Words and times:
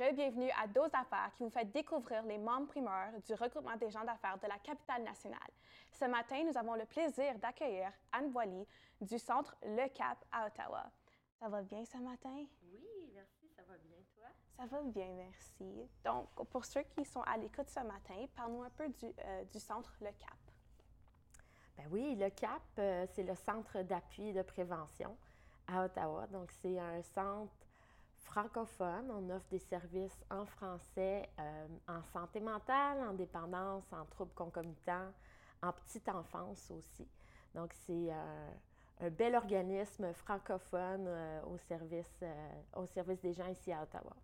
re-bienvenue 0.00 0.50
à 0.58 0.66
Dose 0.66 0.90
d'affaires 0.90 1.30
qui 1.36 1.42
vous 1.42 1.50
fait 1.50 1.70
découvrir 1.70 2.22
les 2.22 2.38
membres 2.38 2.68
primeurs 2.68 3.12
du 3.26 3.34
regroupement 3.34 3.76
des 3.76 3.90
gens 3.90 4.04
d'affaires 4.04 4.38
de 4.38 4.46
la 4.46 4.58
capitale 4.58 5.02
nationale. 5.02 5.50
Ce 5.92 6.06
matin, 6.06 6.42
nous 6.44 6.56
avons 6.56 6.74
le 6.74 6.86
plaisir 6.86 7.38
d'accueillir 7.38 7.92
Anne 8.12 8.30
Boily 8.30 8.66
du 9.00 9.18
centre 9.18 9.54
Le 9.62 9.88
Cap 9.88 10.24
à 10.32 10.46
Ottawa. 10.46 10.90
Ça 11.38 11.48
va 11.48 11.62
bien 11.62 11.84
ce 11.84 11.98
matin? 11.98 12.46
Oui, 12.62 13.10
merci, 13.12 13.48
ça 13.54 13.62
va 13.62 13.76
bien, 13.76 13.98
toi? 14.14 14.28
Ça 14.56 14.66
va 14.66 14.82
bien, 14.82 15.12
merci. 15.14 15.88
Donc, 16.02 16.28
pour 16.48 16.64
ceux 16.64 16.82
qui 16.82 17.04
sont 17.04 17.22
à 17.22 17.36
l'écoute 17.36 17.68
ce 17.68 17.80
matin, 17.80 18.26
parle-nous 18.34 18.62
un 18.62 18.70
peu 18.70 18.88
du, 18.88 19.06
euh, 19.06 19.44
du 19.44 19.58
centre 19.58 19.94
Le 20.00 20.12
Cap. 20.12 20.38
Ben 21.76 21.86
oui, 21.90 22.14
le 22.14 22.30
CAP, 22.30 22.62
euh, 22.78 23.06
c'est 23.12 23.22
le 23.22 23.34
centre 23.34 23.82
d'appui 23.82 24.28
et 24.28 24.32
de 24.32 24.42
prévention 24.42 25.16
à 25.66 25.84
Ottawa. 25.84 26.26
Donc, 26.26 26.50
c'est 26.52 26.78
un 26.78 27.02
centre 27.02 27.69
francophone. 28.30 29.10
On 29.10 29.28
offre 29.30 29.48
des 29.50 29.58
services 29.58 30.24
en 30.30 30.46
français, 30.46 31.28
euh, 31.38 31.66
en 31.88 32.02
santé 32.12 32.40
mentale, 32.40 32.98
en 33.08 33.12
dépendance, 33.12 33.84
en 33.92 34.04
troubles 34.06 34.32
concomitants, 34.34 35.12
en 35.62 35.72
petite 35.72 36.08
enfance 36.08 36.70
aussi. 36.70 37.06
Donc, 37.54 37.72
c'est 37.74 38.08
euh, 38.12 38.50
un 39.00 39.10
bel 39.10 39.34
organisme 39.34 40.12
francophone 40.14 41.06
euh, 41.08 41.42
au, 41.46 41.58
service, 41.58 42.22
au 42.76 42.86
service 42.86 43.20
des 43.20 43.32
gens 43.32 43.48
ici 43.48 43.72
à 43.72 43.82
Ottawa. 43.82 44.16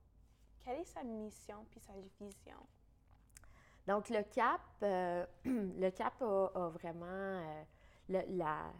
Quelle 0.64 0.80
est 0.80 0.84
sa 0.84 1.02
mission 1.02 1.64
puis 1.70 1.80
sa 1.80 1.92
vision? 2.20 2.58
Donc, 3.86 4.08
le 4.08 4.22
CAP, 4.22 4.60
le 5.44 5.90
CAP 5.90 6.22
a, 6.22 6.50
a 6.54 6.68
vraiment 6.70 7.64
le, 8.08 8.20
la- 8.36 8.72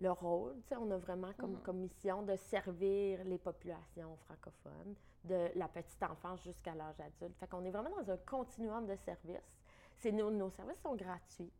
le 0.00 0.10
rôle, 0.10 0.56
tu 0.62 0.68
sais, 0.68 0.76
on 0.76 0.90
a 0.90 0.96
vraiment 0.96 1.32
comme, 1.34 1.60
comme 1.62 1.76
mission 1.78 2.22
de 2.22 2.34
servir 2.36 3.22
les 3.24 3.38
populations 3.38 4.16
francophones, 4.16 4.94
de 5.24 5.50
la 5.54 5.68
petite 5.68 6.02
enfance 6.02 6.42
jusqu'à 6.42 6.74
l'âge 6.74 6.98
adulte. 7.00 7.36
Fait 7.38 7.46
qu'on 7.46 7.64
est 7.64 7.70
vraiment 7.70 7.90
dans 8.02 8.10
un 8.10 8.16
continuum 8.16 8.86
de 8.86 8.96
services. 8.96 9.58
C'est 9.98 10.12
nos, 10.12 10.30
nos 10.30 10.48
services 10.50 10.80
sont 10.80 10.96
gratuits, 10.96 11.52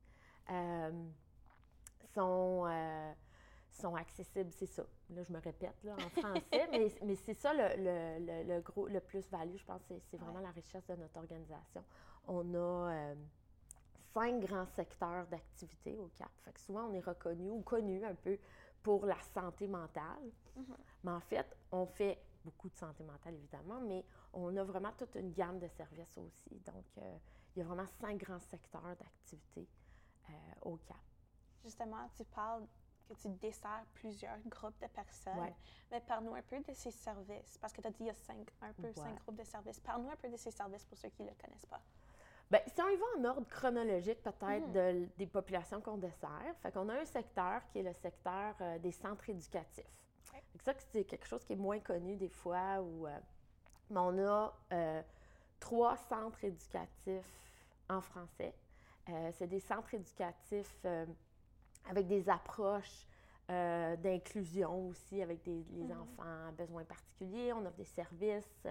euh, 0.51 0.91
sont, 2.15 2.65
euh, 2.67 3.13
sont 3.71 3.95
accessibles, 3.95 4.51
c'est 4.53 4.67
ça. 4.67 4.85
Là, 5.11 5.23
je 5.23 5.33
me 5.33 5.39
répète 5.41 5.77
là, 5.85 5.95
en 5.95 6.09
français, 6.09 6.67
mais, 6.71 6.89
mais 7.05 7.17
c'est 7.17 7.35
ça 7.35 7.53
le, 7.53 7.77
le- 7.77 8.25
le- 8.25 8.55
le 8.55 8.61
gros, 8.63 8.87
le 8.89 9.01
plus-value, 9.01 9.57
je 9.57 9.65
pense, 9.65 9.83
c'est, 9.87 10.01
c'est 10.11 10.17
vraiment 10.17 10.39
Ouais. 10.39 10.45
la 10.45 10.51
richesse 10.51 10.87
de 10.87 10.95
notre 10.97 11.17
organisation. 11.19 11.85
On 12.27 12.55
a 12.55 12.59
euh, 12.93 13.15
cinq 14.13 14.41
grands 14.41 14.67
secteurs 14.67 15.27
d'activité 15.27 15.97
au 15.99 16.09
CAP. 16.19 16.31
Fait 16.45 16.53
que 16.53 16.61
souvent, 16.61 16.85
on 16.85 16.93
est 16.95 17.01
reconnu 17.01 17.51
ou 17.51 17.63
connu 17.63 18.05
un 18.05 18.15
peu 18.15 18.39
pour 18.83 19.07
la 19.07 19.21
santé 19.35 19.67
mentale. 19.67 20.31
Mais 21.05 21.11
en 21.13 21.21
fait, 21.21 21.57
on 21.71 21.87
fait 21.87 22.19
beaucoup 22.45 22.69
de 22.69 22.77
santé 22.77 23.05
mentale, 23.05 23.35
évidemment, 23.35 23.81
mais 23.81 24.05
on 24.33 24.57
a 24.57 24.65
vraiment 24.65 24.93
toute 24.93 25.15
une 25.15 25.33
gamme 25.33 25.59
de 25.59 25.69
services 25.69 26.17
aussi. 26.19 26.59
Donc, 26.61 26.87
euh, 26.99 27.19
il 27.55 27.59
y 27.59 27.63
a 27.63 27.65
vraiment 27.65 27.87
cinq 27.87 28.19
grands 28.19 28.39
secteurs 28.41 28.97
d'activité 28.97 29.69
euh, 30.29 30.33
au 30.63 30.77
CAP. 30.79 30.97
Justement, 31.63 32.09
tu 32.17 32.25
parles 32.25 32.67
que 33.09 33.15
tu 33.15 33.29
desserres 33.29 33.85
plusieurs 33.93 34.39
groupes 34.47 34.81
de 34.81 34.87
personnes. 34.87 35.39
Ouais. 35.39 35.55
Mais 35.91 36.01
parle-nous 36.01 36.35
un 36.35 36.43
peu 36.43 36.61
de 36.61 36.73
ces 36.73 36.91
services, 36.91 37.59
parce 37.59 37.73
que 37.73 37.81
tu 37.83 37.89
as 37.89 37.91
dit 37.91 37.97
qu'il 37.99 38.07
y 38.07 38.11
a 38.11 38.15
cinq, 38.15 38.51
un 38.63 38.73
peu 38.73 38.87
Ouais. 38.87 38.95
cinq 38.95 39.19
groupes 39.21 39.37
de 39.37 39.45
services. 39.45 39.81
Parle-nous 39.81 40.11
un 40.11 40.17
peu 40.17 40.29
de 40.29 40.37
ces 40.37 40.51
services 40.51 40.85
pour 40.87 40.97
ceux 40.97 41.09
qui 41.11 41.23
ne 41.23 41.29
le 41.29 41.35
connaissent 41.35 41.67
pas. 41.67 41.83
Bien, 42.51 42.61
si 42.67 42.83
on 42.83 42.89
y 42.89 42.97
va 42.97 43.05
en 43.19 43.25
ordre 43.37 43.47
chronologique, 43.49 44.23
peut-être, 44.23 44.73
de- 44.73 45.09
des 45.17 45.27
populations 45.27 45.81
qu'on 45.81 45.99
dessert, 45.99 46.55
fait 46.63 46.73
qu'on 46.73 46.89
a 46.89 46.95
un 46.95 47.05
secteur 47.05 47.63
qui 47.69 47.79
est 47.79 47.83
le 47.85 47.93
secteur 47.93 48.55
euh, 48.61 48.79
des 48.79 48.91
centres 48.93 49.29
éducatifs. 49.31 49.85
Ça, 50.65 50.73
c'est 50.93 51.05
quelque 51.05 51.27
chose 51.27 51.45
qui 51.45 51.53
est 51.53 51.57
moins 51.57 51.79
connu 51.79 52.17
des 52.17 52.29
fois, 52.29 52.81
où, 52.81 53.07
euh, 53.07 53.19
mais 53.91 54.01
on 54.01 54.19
a 54.27 54.53
euh, 54.73 55.03
trois 55.61 55.97
centres 55.97 56.43
éducatifs 56.45 57.51
en 57.89 58.01
français. 58.01 58.55
C'est 59.33 59.49
des 59.49 59.59
centres 59.59 59.93
éducatifs 59.95 60.87
avec 61.89 62.07
des 62.07 62.29
approches 62.29 63.07
d'inclusion 63.49 64.87
aussi, 64.89 65.21
avec 65.21 65.43
des, 65.43 65.65
les 65.73 65.93
enfants 65.93 66.23
à 66.23 66.53
besoins 66.53 66.85
particuliers. 66.85 67.53
On 67.53 67.65
offre 67.67 67.77
des 67.77 67.85
services 67.85 68.67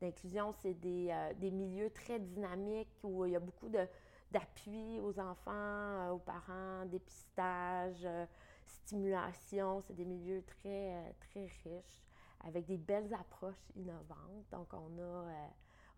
d'inclusion. 0.00 0.52
C'est 0.52 0.74
des, 0.74 1.08
euh, 1.10 1.32
des 1.34 1.50
milieux 1.50 1.90
très 1.90 2.18
dynamiques 2.18 2.98
où 3.02 3.24
il 3.26 3.32
y 3.32 3.36
a 3.36 3.40
beaucoup 3.40 3.68
de- 3.68 3.86
d'appui 4.30 5.00
aux 5.00 5.18
enfants, 5.18 5.52
euh, 5.52 6.10
aux 6.10 6.18
parents, 6.18 6.84
dépistage, 6.86 8.04
euh, 8.04 8.26
stimulation. 8.66 9.80
C'est 9.82 9.94
des 9.94 10.04
milieux 10.04 10.42
très, 10.42 11.14
très 11.20 11.46
riches 11.64 12.02
avec 12.44 12.66
des 12.66 12.76
belles 12.76 13.12
approches 13.14 13.70
innovantes. 13.74 14.44
Donc, 14.50 14.68
on 14.72 15.02
a, 15.02 15.24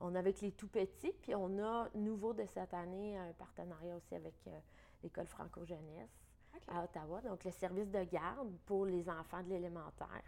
on 0.00 0.14
a 0.14 0.18
avec 0.18 0.40
les 0.40 0.52
tout 0.52 0.68
petits, 0.68 1.12
puis 1.12 1.34
on 1.34 1.58
a, 1.58 1.88
nouveau 1.94 2.32
de 2.32 2.46
cette 2.46 2.72
année, 2.74 3.18
un 3.18 3.32
partenariat 3.32 3.96
aussi 3.96 4.14
avec 4.14 4.34
l'École 5.02 5.26
franco-jeunesse 5.26 6.10
à 6.68 6.84
Ottawa, 6.84 7.20
donc 7.20 7.44
le 7.44 7.50
service 7.50 7.90
de 7.90 8.02
garde 8.04 8.52
pour 8.66 8.86
les 8.86 9.08
enfants 9.08 9.42
de 9.42 9.48
l'élémentaire. 9.48 10.22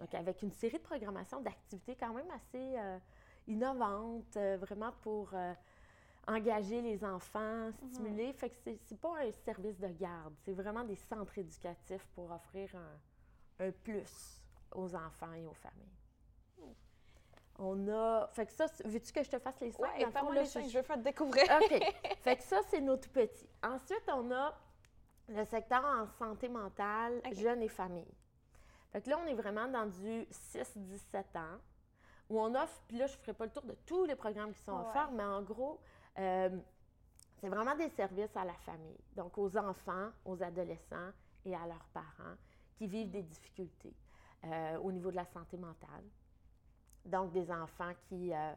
Donc, 0.00 0.14
avec 0.14 0.40
une 0.42 0.50
série 0.52 0.78
de 0.78 0.82
programmations 0.82 1.40
d'activités 1.42 1.94
quand 1.94 2.14
même 2.14 2.30
assez 2.30 2.78
euh, 2.78 2.98
innovantes, 3.46 4.34
euh, 4.36 4.56
vraiment 4.56 4.92
pour 5.02 5.28
euh, 5.34 5.52
engager 6.26 6.80
les 6.80 7.04
enfants, 7.04 7.70
stimuler. 7.72 8.32
Fait 8.32 8.48
que 8.48 8.56
c'est, 8.64 8.98
pas 8.98 9.12
un 9.20 9.30
service 9.44 9.78
de 9.78 9.88
garde, 9.88 10.34
c'est 10.42 10.54
vraiment 10.54 10.84
des 10.84 10.96
centres 10.96 11.36
éducatifs 11.36 12.06
pour 12.14 12.30
offrir 12.32 12.70
un, 12.74 13.66
un 13.66 13.70
plus 13.72 14.40
aux 14.74 14.94
enfants 14.94 15.34
et 15.34 15.44
aux 15.44 15.52
familles. 15.52 15.86
On 17.58 17.88
a. 17.88 18.26
Fait 18.32 18.46
que 18.46 18.52
ça, 18.52 18.66
veux-tu 18.86 19.12
que 19.12 19.22
je 19.22 19.28
te 19.28 19.38
fasse 19.38 19.60
les 19.60 19.70
cinq? 19.72 19.98
Là, 20.34 20.40
les 20.40 20.46
je- 20.46 20.50
cinq, 20.50 20.68
je 20.70 20.78
veux 20.78 20.82
faire 20.84 20.96
découvrir. 20.96 21.44
OK. 21.60 21.82
fait 22.22 22.36
que 22.36 22.42
ça, 22.42 22.60
c'est 22.70 22.80
nos 22.80 22.96
tout 22.96 23.10
petits. 23.10 23.46
Ensuite, 23.62 24.04
on 24.08 24.30
a 24.32 24.54
le 25.28 25.44
secteur 25.44 25.84
en 25.84 26.06
santé 26.18 26.48
mentale, 26.48 27.20
jeunes 27.42 27.62
et 27.62 27.68
familles. 27.68 28.14
Fait 28.92 29.00
que 29.02 29.10
là, 29.10 29.18
on 29.22 29.26
est 29.26 29.34
vraiment 29.34 29.68
dans 29.68 29.86
du 29.86 30.22
6-17 30.30 31.36
ans, 31.38 31.58
où 32.28 32.40
on 32.40 32.54
offre, 32.54 32.82
puis 32.88 32.96
là, 32.98 33.06
je 33.06 33.14
ne 33.14 33.18
ferai 33.18 33.34
pas 33.34 33.44
le 33.44 33.50
tour 33.52 33.62
de 33.64 33.74
tous 33.86 34.04
les 34.04 34.16
programmes 34.16 34.52
qui 34.52 34.60
sont 34.62 34.72
Ouais. 34.72 34.80
offerts, 34.80 35.10
mais 35.12 35.24
en 35.24 35.42
gros, 35.42 35.80
euh, 36.18 36.58
c'est 37.40 37.48
vraiment 37.48 37.74
des 37.76 37.88
services 37.90 38.36
à 38.36 38.44
la 38.44 38.54
famille, 38.54 38.98
donc 39.16 39.36
aux 39.38 39.56
enfants, 39.56 40.10
aux 40.24 40.42
adolescents 40.42 41.10
et 41.44 41.54
à 41.54 41.66
leurs 41.66 41.86
parents 41.92 42.34
qui 42.76 42.86
vivent 42.86 43.10
des 43.10 43.22
difficultés 43.22 43.94
euh, 44.44 44.78
au 44.78 44.90
niveau 44.92 45.10
de 45.10 45.16
la 45.16 45.24
santé 45.26 45.56
mentale. 45.56 46.04
Donc, 47.04 47.32
des 47.32 47.50
enfants 47.50 47.92
qui, 48.08 48.32
euh, 48.34 48.52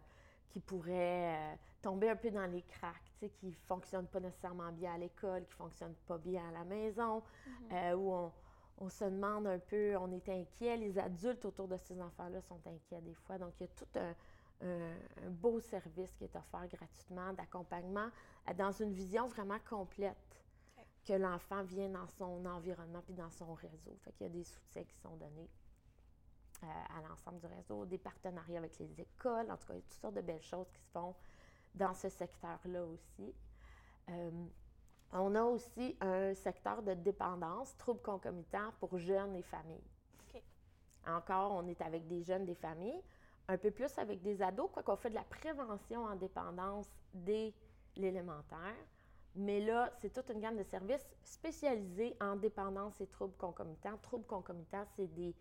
qui 0.49 0.59
pourraient 0.59 1.53
euh, 1.53 1.55
tomber 1.81 2.09
un 2.09 2.15
peu 2.15 2.29
dans 2.29 2.45
les 2.45 2.61
cracks, 2.63 3.13
qui 3.19 3.47
ne 3.47 3.51
fonctionnent 3.67 4.07
pas 4.07 4.19
nécessairement 4.19 4.71
bien 4.71 4.95
à 4.95 4.97
l'école, 4.97 5.43
qui 5.45 5.51
ne 5.51 5.55
fonctionnent 5.55 5.95
pas 6.07 6.17
bien 6.17 6.49
à 6.49 6.51
la 6.51 6.63
maison, 6.65 7.23
euh, 7.71 7.93
où 7.95 8.11
on, 8.13 8.31
on 8.77 8.89
se 8.89 9.05
demande 9.05 9.47
un 9.47 9.59
peu, 9.59 9.95
on 9.97 10.11
est 10.11 10.27
inquiet, 10.29 10.77
les 10.77 10.97
adultes 10.97 11.45
autour 11.45 11.67
de 11.67 11.77
ces 11.77 12.01
enfants-là 12.01 12.41
sont 12.41 12.59
inquiets 12.65 13.01
des 13.01 13.13
fois. 13.13 13.37
Donc, 13.37 13.53
il 13.59 13.63
y 13.63 13.65
a 13.65 13.73
tout 13.75 13.99
un, 13.99 14.15
un- 14.67 14.97
un 15.25 15.29
beau 15.29 15.59
service 15.59 16.13
qui 16.15 16.23
est 16.25 16.35
offert 16.35 16.67
gratuitement 16.67 17.33
d'accompagnement 17.33 18.09
dans 18.57 18.71
une 18.71 18.91
vision 18.93 19.27
vraiment 19.27 19.59
complète 19.69 20.17
que 21.05 21.13
l'enfant 21.13 21.63
vient 21.63 21.89
dans 21.89 22.07
son 22.07 22.45
environnement 22.45 23.01
puis 23.01 23.13
dans 23.13 23.29
son 23.29 23.53
réseau. 23.53 23.95
Fait 24.03 24.11
qu'il 24.13 24.27
y 24.27 24.29
a 24.29 24.33
des 24.33 24.43
soutiens 24.43 24.83
qui 24.83 24.95
sont 24.97 25.15
donnés 25.17 25.49
euh, 26.63 26.67
à 26.97 27.01
l'ensemble 27.07 27.39
du 27.39 27.45
réseau, 27.47 27.85
des 27.85 27.97
partenariats 27.97 28.59
avec 28.59 28.77
les 28.79 29.01
écoles. 29.01 29.51
En 29.51 29.57
tout 29.57 29.67
cas, 29.67 29.73
il 29.73 29.77
y 29.77 29.79
a 29.79 29.81
toutes 29.83 29.99
sortes 30.01 30.15
de 30.15 30.21
belles 30.21 30.41
choses 30.41 30.71
qui 30.71 30.81
se 30.81 30.91
font 30.91 31.13
dans 31.75 31.93
ce 31.93 32.09
secteur-là 32.09 32.85
aussi. 32.85 33.33
Euh, 34.09 34.31
on 35.13 35.35
a 35.35 35.43
aussi 35.43 35.95
un 36.01 36.33
secteur 36.33 36.81
de 36.81 36.93
dépendance, 36.93 37.77
troubles 37.77 38.01
concomitants 38.01 38.71
pour 38.79 38.97
jeunes 38.97 39.35
et 39.35 39.43
familles. 39.43 39.83
Encore, 41.05 41.51
on 41.51 41.67
est 41.67 41.81
avec 41.81 42.07
des 42.07 42.23
jeunes, 42.23 42.45
des 42.45 42.55
familles, 42.55 43.01
un 43.47 43.57
peu 43.57 43.71
plus 43.71 43.97
avec 43.97 44.21
des 44.21 44.41
ados, 44.41 44.69
quoi 44.71 44.83
qu'on 44.83 44.95
fait 44.95 45.09
de 45.09 45.15
la 45.15 45.23
prévention 45.23 46.05
en 46.05 46.15
dépendance 46.15 46.87
dès 47.13 47.53
l'élémentaire. 47.97 48.75
Mais 49.35 49.59
là, 49.59 49.91
c'est 49.99 50.13
toute 50.13 50.29
une 50.29 50.39
gamme 50.39 50.57
de 50.57 50.63
services 50.63 51.05
spécialisés 51.23 52.15
en 52.21 52.35
dépendance 52.35 53.01
et 53.01 53.07
troubles 53.07 53.35
concomitants. 53.35 53.97
Troubles 54.01 54.25
concomitants, 54.25 54.85
c'est 54.95 55.13
des, 55.13 55.35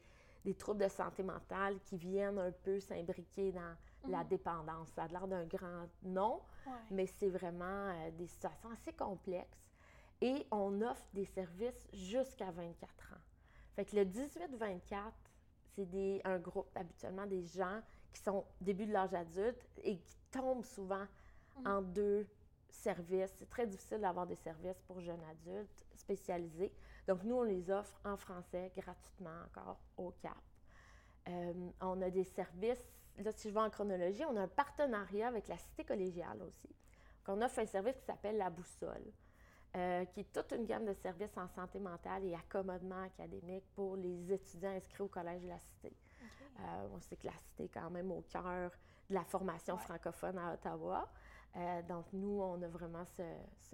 des 0.45 0.55
troubles 0.55 0.83
de 0.83 0.89
santé 0.89 1.23
mentale 1.23 1.79
qui 1.85 1.97
viennent 1.97 2.39
un 2.39 2.51
peu 2.51 2.81
s'imbriquer 2.81 3.53
dans 3.53 3.77
la 4.09 4.25
dépendance. 4.25 4.89
Ça 4.95 5.05
a 5.05 5.09
l'air 5.09 5.27
d'un 5.29 5.45
grand 5.47 5.87
nom, 6.03 6.41
Ouais. 6.67 6.73
mais 6.91 7.07
c'est 7.07 7.29
vraiment 7.29 7.65
euh, 7.89 8.11
des 8.13 8.27
situations 8.27 8.71
assez 8.71 8.93
complexes. 8.93 9.59
Et 10.21 10.47
on 10.53 10.81
offre 10.83 11.05
des 11.13 11.25
services 11.25 11.89
jusqu'à 11.93 12.51
24 12.53 13.13
ans. 13.13 13.17
Fait 13.75 13.85
que 13.85 13.97
le 13.97 14.05
18-24, 14.05 15.13
c'est 15.75 16.21
un 16.25 16.39
groupe 16.39 16.69
habituellement 16.77 17.27
des 17.27 17.43
gens 17.43 17.81
qui 18.13 18.21
sont 18.23 18.45
début 18.61 18.87
de 18.87 18.93
l'âge 18.93 19.15
adulte 19.15 19.67
et 19.83 19.97
qui 19.99 20.17
tombent 20.31 20.65
souvent 20.65 21.07
en 21.65 21.81
deux 21.83 22.27
services. 22.71 23.33
C'est 23.37 23.49
très 23.49 23.67
difficile 23.67 24.01
d'avoir 24.01 24.27
des 24.27 24.37
services 24.37 24.81
pour 24.87 25.01
jeunes 25.01 25.23
adultes 25.31 25.85
spécialisés. 25.95 26.73
Donc, 27.09 27.25
nous, 27.25 27.37
on 27.37 27.43
les 27.43 27.71
offre 27.71 27.99
en 28.05 28.17
français 28.17 28.71
gratuitement 28.77 29.31
encore 29.47 29.79
au 29.97 30.11
CAP. 30.23 30.33
Euh, 31.29 31.53
on 31.81 32.01
a 32.03 32.11
des 32.11 32.25
services 32.25 32.85
là, 33.19 33.33
si 33.33 33.49
je 33.49 33.55
vais 33.55 33.61
en 33.61 33.71
chronologie, 33.71 34.25
on 34.25 34.37
a 34.37 34.43
un 34.43 34.49
partenariat 34.49 35.29
avec 35.29 35.49
la 35.49 35.59
Cité 35.59 35.85
collégiale 35.85 36.43
aussi. 36.43 36.69
Donc, 37.27 37.39
on 37.39 37.43
offre 37.43 37.61
un 37.61 37.67
service 37.67 37.97
qui 37.97 38.05
s'appelle 38.05 38.37
La 38.37 38.51
Boussole, 38.51 39.13
euh, 39.77 40.05
qui 40.07 40.21
est 40.21 40.33
toute 40.33 40.53
une 40.53 40.67
gamme 40.67 40.85
de 40.85 40.95
services 40.95 41.37
en 41.37 41.49
santé 41.49 41.79
mentale 41.79 42.25
et 42.25 42.35
accommodement 42.35 43.03
académique 43.03 43.65
pour 43.75 43.97
les 43.97 44.33
étudiants 44.33 44.71
inscrits 44.71 45.03
au 45.03 45.09
Collège 45.09 45.43
de 45.43 45.49
la 45.49 45.59
Cité. 45.59 45.93
Euh, 46.61 46.89
on 46.95 47.01
sait 47.01 47.17
que 47.17 47.27
la 47.27 47.37
Cité 47.39 47.65
est 47.65 47.69
quand 47.69 47.91
même 47.91 48.11
au 48.11 48.23
cœur 48.23 48.71
de 49.09 49.15
la 49.15 49.25
formation 49.25 49.77
francophone 49.79 50.39
à 50.39 50.55
Ottawa. 50.55 51.09
Euh, 51.57 51.83
donc, 51.83 52.07
nous, 52.13 52.41
on 52.41 52.61
a 52.63 52.69
vraiment 52.69 53.05
ce, 53.05 53.23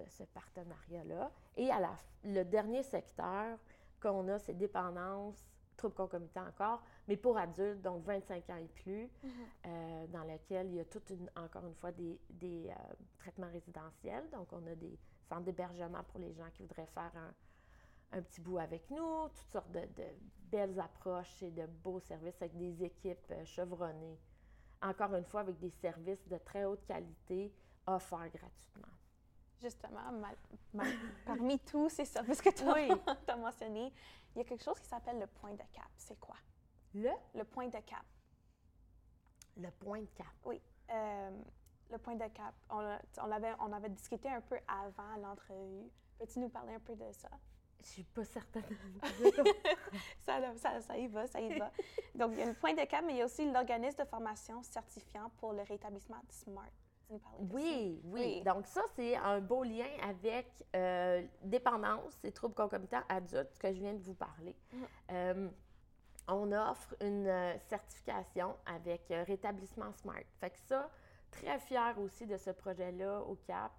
ce, 0.09 0.23
partenariat-là. 0.25 1.31
Et 1.57 1.71
à 1.71 1.79
la, 1.79 1.97
le 2.25 2.43
dernier 2.45 2.83
secteur 2.83 3.57
qu'on 4.01 4.29
a, 4.29 4.39
c'est 4.39 4.55
dépendance, 4.55 5.37
troubles 5.79 5.95
concomitants 5.95 6.47
encore, 6.47 6.83
mais 7.07 7.17
pour 7.17 7.39
adultes, 7.39 7.81
donc 7.81 8.05
25 8.05 8.51
ans 8.51 8.57
et 8.57 8.69
plus, 8.83 9.05
mm-hmm. 9.05 9.31
euh, 9.67 10.07
dans 10.09 10.25
lequel 10.25 10.67
il 10.69 10.75
y 10.75 10.81
a 10.81 10.85
toute 10.85 11.09
une, 11.09 11.31
encore 11.37 11.67
une 11.67 11.75
fois 11.75 11.93
des, 11.93 12.21
des 12.29 12.69
euh, 12.69 12.95
traitements 13.19 13.51
résidentiels. 13.51 14.29
Donc, 14.31 14.53
on 14.53 14.67
a 14.67 14.75
des 14.75 14.99
centres 15.29 15.45
d'hébergement 15.45 16.03
pour 16.05 16.21
les 16.21 16.35
gens 16.35 16.51
qui 16.53 16.63
voudraient 16.63 16.87
faire 16.87 17.13
un, 17.17 18.19
un 18.19 18.23
petit 18.23 18.41
bout 18.41 18.59
avec 18.59 18.91
nous, 18.91 19.29
toutes 19.29 19.51
sortes 19.51 19.71
de, 19.73 19.81
de, 19.81 20.05
belles 20.51 20.81
approches 20.81 21.43
et 21.43 21.51
de 21.51 21.67
beaux 21.67 22.01
services 22.01 22.41
avec 22.41 22.57
des 22.57 22.83
équipes 22.83 23.33
chevronnées. 23.45 24.19
Encore 24.81 25.15
une 25.15 25.25
fois, 25.25 25.41
avec 25.41 25.59
des 25.59 25.71
services 25.71 26.27
de 26.27 26.39
très 26.39 26.65
haute 26.65 26.85
qualité 26.87 27.53
offert 27.87 28.31
gratuitement. 28.31 28.89
Justement, 29.61 30.01
parmi 31.27 31.59
tous 31.59 31.89
ces 31.89 32.05
services 32.05 32.41
que 32.41 32.51
tu 32.51 32.63
as, 33.29 33.37
mentionnés, 33.37 33.93
il 34.35 34.39
y 34.39 34.41
a 34.41 34.45
quelque 34.45 34.63
chose 34.63 34.79
qui 34.79 34.87
s'appelle 34.87 35.19
le 35.19 35.27
point 35.27 35.53
de 35.53 35.59
cap. 35.73 35.91
C'est 35.97 36.19
quoi? 36.21 36.37
Le? 36.95 37.11
Le 37.35 37.45
point 37.45 37.67
de 37.67 37.79
cap. 37.79 38.05
Le 39.57 39.71
point 39.71 40.01
de 40.01 40.11
cap. 40.15 40.27
Oui. 40.45 40.61
Euh, 40.91 41.31
le 41.91 41.99
point 41.99 42.15
de 42.15 42.27
cap. 42.29 42.55
On, 42.71 42.99
on, 43.23 43.33
avait, 43.33 43.53
on 43.61 43.73
avait 43.73 43.89
discuté 43.89 44.29
un 44.29 44.41
peu 44.41 44.59
avant 44.69 45.17
l'entrevue. 45.21 45.91
Peux-tu 46.19 46.39
nous 46.39 46.49
parler 46.49 46.75
un 46.75 46.81
peu 46.81 46.95
de 46.95 47.11
ça? 47.13 47.29
Je 47.81 47.87
suis 47.87 48.03
pas 48.05 48.25
certaine. 48.25 48.65
ça, 50.21 50.57
ça, 50.57 50.81
ça, 50.81 50.99
y 50.99 51.07
va, 51.07 51.27
ça 51.27 51.41
y 51.41 51.59
va. 51.59 51.71
Donc, 52.15 52.33
il 52.33 52.39
y 52.39 52.43
a 52.43 52.47
le 52.47 52.55
point 52.55 52.75
de 52.75 52.85
cap, 52.85 53.05
mais 53.07 53.15
il 53.15 53.19
y 53.19 53.23
a 53.23 53.25
aussi 53.25 53.51
l'organisme 53.51 54.03
de 54.03 54.09
formation 54.09 54.63
certifiant 54.63 55.31
pour 55.39 55.53
le 55.53 55.63
rétablissement 55.63 56.21
SMART. 56.29 56.73
Oui, 57.39 58.01
oui, 58.05 58.43
Donc 58.43 58.67
ça, 58.67 58.83
c'est 58.95 59.17
un 59.17 59.41
beau 59.41 59.65
lien 59.65 59.89
avec 60.03 60.47
euh, 60.77 61.23
dépendance 61.43 62.19
et 62.23 62.33
troubles 62.33 62.55
concomitants 62.55 63.03
adultes 63.09 63.57
que 63.59 63.73
je 63.73 63.79
viens 63.79 63.95
de 63.95 64.03
vous 64.03 64.15
parler. 64.15 64.55
Mm. 64.73 64.77
Euh, 65.13 65.49
on 66.29 66.53
offre 66.53 66.95
une 67.01 67.27
euh, 67.27 67.59
certification 67.69 68.55
avec 68.67 69.07
rétablissement 69.09 69.91
SMART. 69.93 70.25
Fait 70.39 70.51
que 70.51 70.59
ça, 70.67 70.91
très 71.31 71.59
fier 71.61 71.99
aussi 71.99 72.27
de 72.27 72.37
ce 72.37 72.51
projet-là 72.51 73.23
au 73.23 73.37
CAP. 73.47 73.73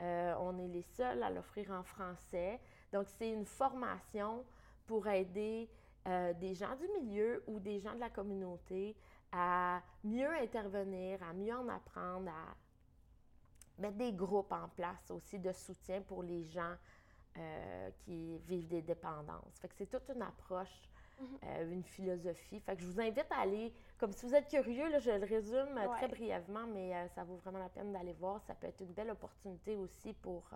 on 0.00 0.58
est 0.58 0.68
les 0.68 0.82
seuls 0.82 1.22
à 1.22 1.30
l'offrir 1.30 1.72
en 1.72 1.82
français. 1.82 2.60
Donc, 2.92 3.08
c'est 3.08 3.30
une 3.30 3.44
formation 3.44 4.44
pour 4.86 5.08
aider 5.08 5.68
des 6.06 6.54
gens 6.54 6.74
du 6.76 6.88
milieu 7.02 7.42
ou 7.48 7.60
des 7.60 7.80
gens 7.80 7.94
de 7.94 8.00
la 8.00 8.08
communauté 8.08 8.96
à 9.32 9.82
mieux 10.04 10.32
intervenir, 10.40 11.22
à 11.22 11.32
mieux 11.34 11.54
en 11.54 11.68
apprendre, 11.68 12.30
à 12.30 12.54
mettre 13.78 13.96
des 13.96 14.12
groupes 14.12 14.52
en 14.52 14.68
place 14.68 15.10
aussi 15.10 15.38
de 15.38 15.52
soutien 15.52 16.00
pour 16.02 16.22
les 16.22 16.44
gens 16.44 16.74
euh, 17.36 17.90
qui 18.04 18.38
vivent 18.38 18.68
des 18.68 18.82
dépendances. 18.82 19.58
Fait 19.60 19.68
que 19.68 19.74
c'est 19.76 19.86
toute 19.86 20.08
une 20.14 20.22
approche, 20.22 20.90
mhm. 21.20 21.26
euh, 21.44 21.72
une 21.72 21.84
philosophie. 21.84 22.60
Fait 22.60 22.74
que 22.74 22.82
je 22.82 22.86
vous 22.86 23.00
invite 23.00 23.30
à 23.30 23.40
aller, 23.40 23.72
comme 23.98 24.12
si 24.12 24.26
vous 24.26 24.34
êtes 24.34 24.48
curieux, 24.48 24.88
là, 24.88 24.98
je 24.98 25.10
le 25.10 25.24
résume 25.24 25.78
euh, 25.78 25.88
très 25.96 26.08
brièvement, 26.08 26.66
mais 26.66 27.08
ça 27.14 27.24
vaut 27.24 27.36
vraiment 27.36 27.60
la 27.60 27.68
peine 27.68 27.92
d'aller 27.92 28.14
voir. 28.14 28.42
Ça 28.42 28.54
peut 28.54 28.66
être 28.66 28.80
une 28.80 28.92
belle 28.92 29.10
opportunité 29.10 29.76
aussi 29.76 30.12
pour, 30.14 30.50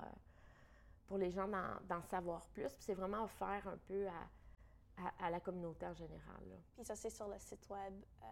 pour 1.06 1.18
les 1.18 1.30
gens 1.30 1.48
d'en 1.88 2.02
savoir 2.02 2.44
plus. 2.48 2.74
Puis 2.74 2.84
c'est 2.84 2.94
vraiment 2.94 3.24
offert 3.24 3.68
un 3.68 3.78
peu 3.86 4.08
à, 4.08 4.28
à, 5.18 5.30
la 5.30 5.40
communauté 5.40 5.86
en 5.86 5.94
général. 5.94 6.42
Puis 6.74 6.84
ça, 6.84 6.94
c'est 6.96 7.10
sur 7.10 7.28
le 7.28 7.38
site 7.38 7.68
web 7.70 7.94
euh, 8.22 8.26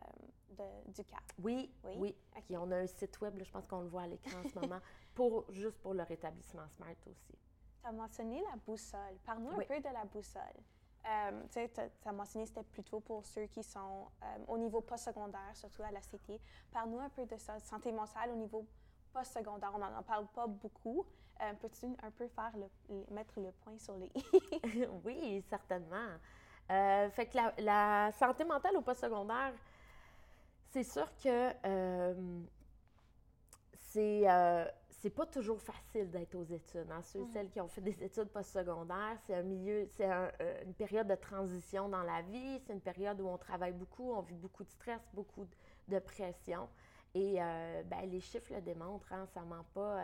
de, 0.51 0.93
du 0.93 1.05
CAP. 1.05 1.21
Oui, 1.39 1.73
oui? 1.85 1.95
oui. 1.99 2.57
on 2.57 2.71
a 2.71 2.77
un 2.77 2.87
site 2.87 3.21
web, 3.21 3.39
je 3.43 3.51
pense 3.51 3.67
qu'on 3.67 3.81
le 3.83 3.89
voit 3.89 4.03
à 4.03 4.07
l'écran 4.07 4.41
en 4.45 4.49
ce 4.49 4.59
moment, 4.59 4.81
pour, 5.15 5.51
juste 5.51 5.79
pour 5.79 5.95
le 5.95 6.03
rétablissement 6.03 6.69
SMART 6.77 6.97
aussi. 7.07 7.39
Tu 7.81 7.87
as 7.87 7.93
mentionné 7.93 8.43
la 8.43 8.57
boussole. 8.57 9.17
Parle-nous 9.25 9.53
un 9.53 9.65
peu 9.65 9.79
de 9.79 9.93
la 9.93 10.05
boussole. 10.05 10.43
Euh, 11.07 11.43
tu 11.51 12.09
as 12.09 12.13
mentionné 12.13 12.45
que 12.45 12.51
c'était 12.51 12.63
plutôt 12.63 13.01
pour 13.01 13.25
ceux 13.25 13.47
qui 13.47 13.63
sont 13.63 14.07
euh, 14.23 14.27
au 14.49 14.59
niveau 14.59 14.83
postsecondaire, 14.83 15.55
surtout 15.55 15.83
à 15.83 15.91
la 15.91 16.03
Cité. 16.03 16.39
Parle-nous 16.71 17.01
un 17.01 17.09
peu 17.09 17.25
de 17.25 17.37
ça, 17.39 17.59
santé 17.59 17.91
mentale 17.91 18.31
au 18.31 18.37
niveau 18.37 18.67
postsecondaire. 19.13 19.73
On 19.75 19.79
n'en 19.79 20.03
parle 20.03 20.27
pas 20.29 20.47
beaucoup. 20.47 21.07
Peux-tu 21.59 21.87
un 22.03 22.11
peu 22.11 22.29
faire 22.29 22.53
le, 22.55 23.15
mettre 23.15 23.41
le 23.41 23.51
point 23.51 23.79
sur 23.79 23.97
les... 23.97 24.13
oui, 25.05 25.43
certainement. 25.49 26.19
Euh, 26.71 27.11
fait 27.11 27.27
que 27.27 27.37
la, 27.63 28.13
santé 28.13 28.45
mentale 28.45 28.77
au 28.77 28.83
postsecondaire, 28.83 29.53
c'est 30.71 30.85
sûr 30.85 31.07
que 31.17 31.51
euh, 31.67 32.15
euh, 33.97 34.65
c'est 34.89 35.11
pas 35.11 35.27
toujours 35.27 35.61
facile 35.61 36.11
d'être 36.11 36.37
aux 36.37 36.45
études. 36.45 36.89
Hein. 36.93 37.03
Ceux 37.03 37.25
mm. 37.25 37.33
celles 37.33 37.51
qui 37.51 37.61
ont 37.61 37.67
fait 37.67 37.81
des 37.81 38.05
études 38.05 38.29
postsecondaires, 38.29 39.19
c'est 39.27 39.35
un 39.35 39.43
milieu, 39.43 39.89
c'est 39.97 40.09
une 40.65 40.75
période 40.75 41.09
de 41.09 41.17
transition 41.17 41.89
dans 41.89 42.05
la 42.05 42.23
vie. 42.23 42.61
C'est 42.65 42.73
une 42.73 42.81
période 42.81 43.21
où 43.21 43.27
on 43.27 43.39
travaille 43.39 43.73
beaucoup, 43.73 44.13
on 44.13 44.21
vit 44.21 44.37
beaucoup 44.37 44.63
de 44.63 44.71
stress, 44.71 45.01
beaucoup 45.13 45.47
de 45.89 45.99
pression. 45.99 46.69
Et 47.15 47.39
ben, 47.87 48.09
les 48.09 48.21
chiffres 48.21 48.55
le 48.55 48.61
démontrent, 48.61 49.13
hein, 49.13 49.27
ça 49.35 49.41
ment 49.41 49.65
pas. 49.75 49.99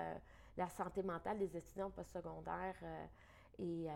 la 0.56 0.68
santé 0.70 1.04
mentale 1.04 1.38
des 1.38 1.56
étudiants 1.56 1.90
postsecondaires 1.90 2.82
est 3.61 3.88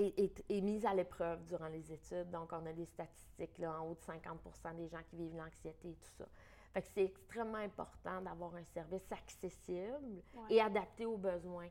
est, 0.00 0.60
mise 0.60 0.84
à 0.86 0.94
l'épreuve 0.94 1.44
durant 1.44 1.68
les 1.68 1.92
études. 1.92 2.30
Donc, 2.30 2.52
on 2.52 2.66
a 2.66 2.72
des 2.72 2.86
statistiques 2.86 3.58
là, 3.58 3.80
en 3.80 3.88
haut 3.88 3.94
de 3.94 4.02
50 4.02 4.38
des 4.76 4.88
gens 4.88 5.02
qui 5.08 5.16
vivent 5.16 5.36
l'anxiété 5.36 5.90
et 5.90 5.94
tout 5.94 6.10
ça. 6.18 6.26
Fait 6.72 6.82
que 6.82 6.88
c'est 6.94 7.04
extrêmement 7.04 7.58
important 7.58 8.20
d'avoir 8.20 8.54
un 8.54 8.64
service 8.64 9.10
accessible 9.10 10.22
et 10.48 10.60
adapté 10.60 11.04
aux 11.04 11.16
besoins. 11.16 11.68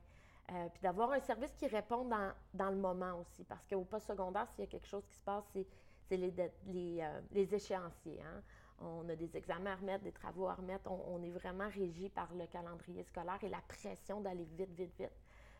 Euh, 0.52 0.68
puis 0.74 0.82
d'avoir 0.82 1.12
un 1.12 1.20
service 1.20 1.54
qui 1.56 1.68
répond 1.68 2.06
dans, 2.06 2.34
dans 2.54 2.70
le 2.72 2.78
moment 2.78 3.20
aussi. 3.20 3.44
Parce 3.44 3.66
qu'au 3.68 3.84
post-secondaire, 3.84 4.50
s'il 4.50 4.62
y 4.62 4.68
a 4.68 4.70
quelque 4.70 4.88
chose 4.88 5.06
qui 5.06 5.16
se 5.16 5.22
passe, 5.22 5.46
c'est 5.54 6.18
les, 6.18 6.34
les, 6.66 7.02
euh, 7.02 7.22
les, 7.32 7.54
échéanciers. 7.54 8.20
Hein? 8.22 8.42
On 8.80 9.08
a 9.10 9.16
des 9.16 9.38
examens 9.38 9.74
à 9.74 9.76
remettre, 9.76 10.04
des 10.04 10.12
travaux 10.12 10.48
à 10.48 10.56
remettre. 10.56 10.92
On, 10.92 11.16
on 11.16 11.24
est 11.24 11.30
vraiment 11.30 11.70
régi 11.70 12.10
par 12.10 12.34
le 12.34 12.48
calendrier 12.48 13.04
scolaire 13.04 13.38
et 13.44 13.50
la 13.50 13.62
pression 13.68 14.22
d'aller 14.22 14.46
vite, 14.46 14.74
vite, 14.74 14.94
vite. 14.98 15.12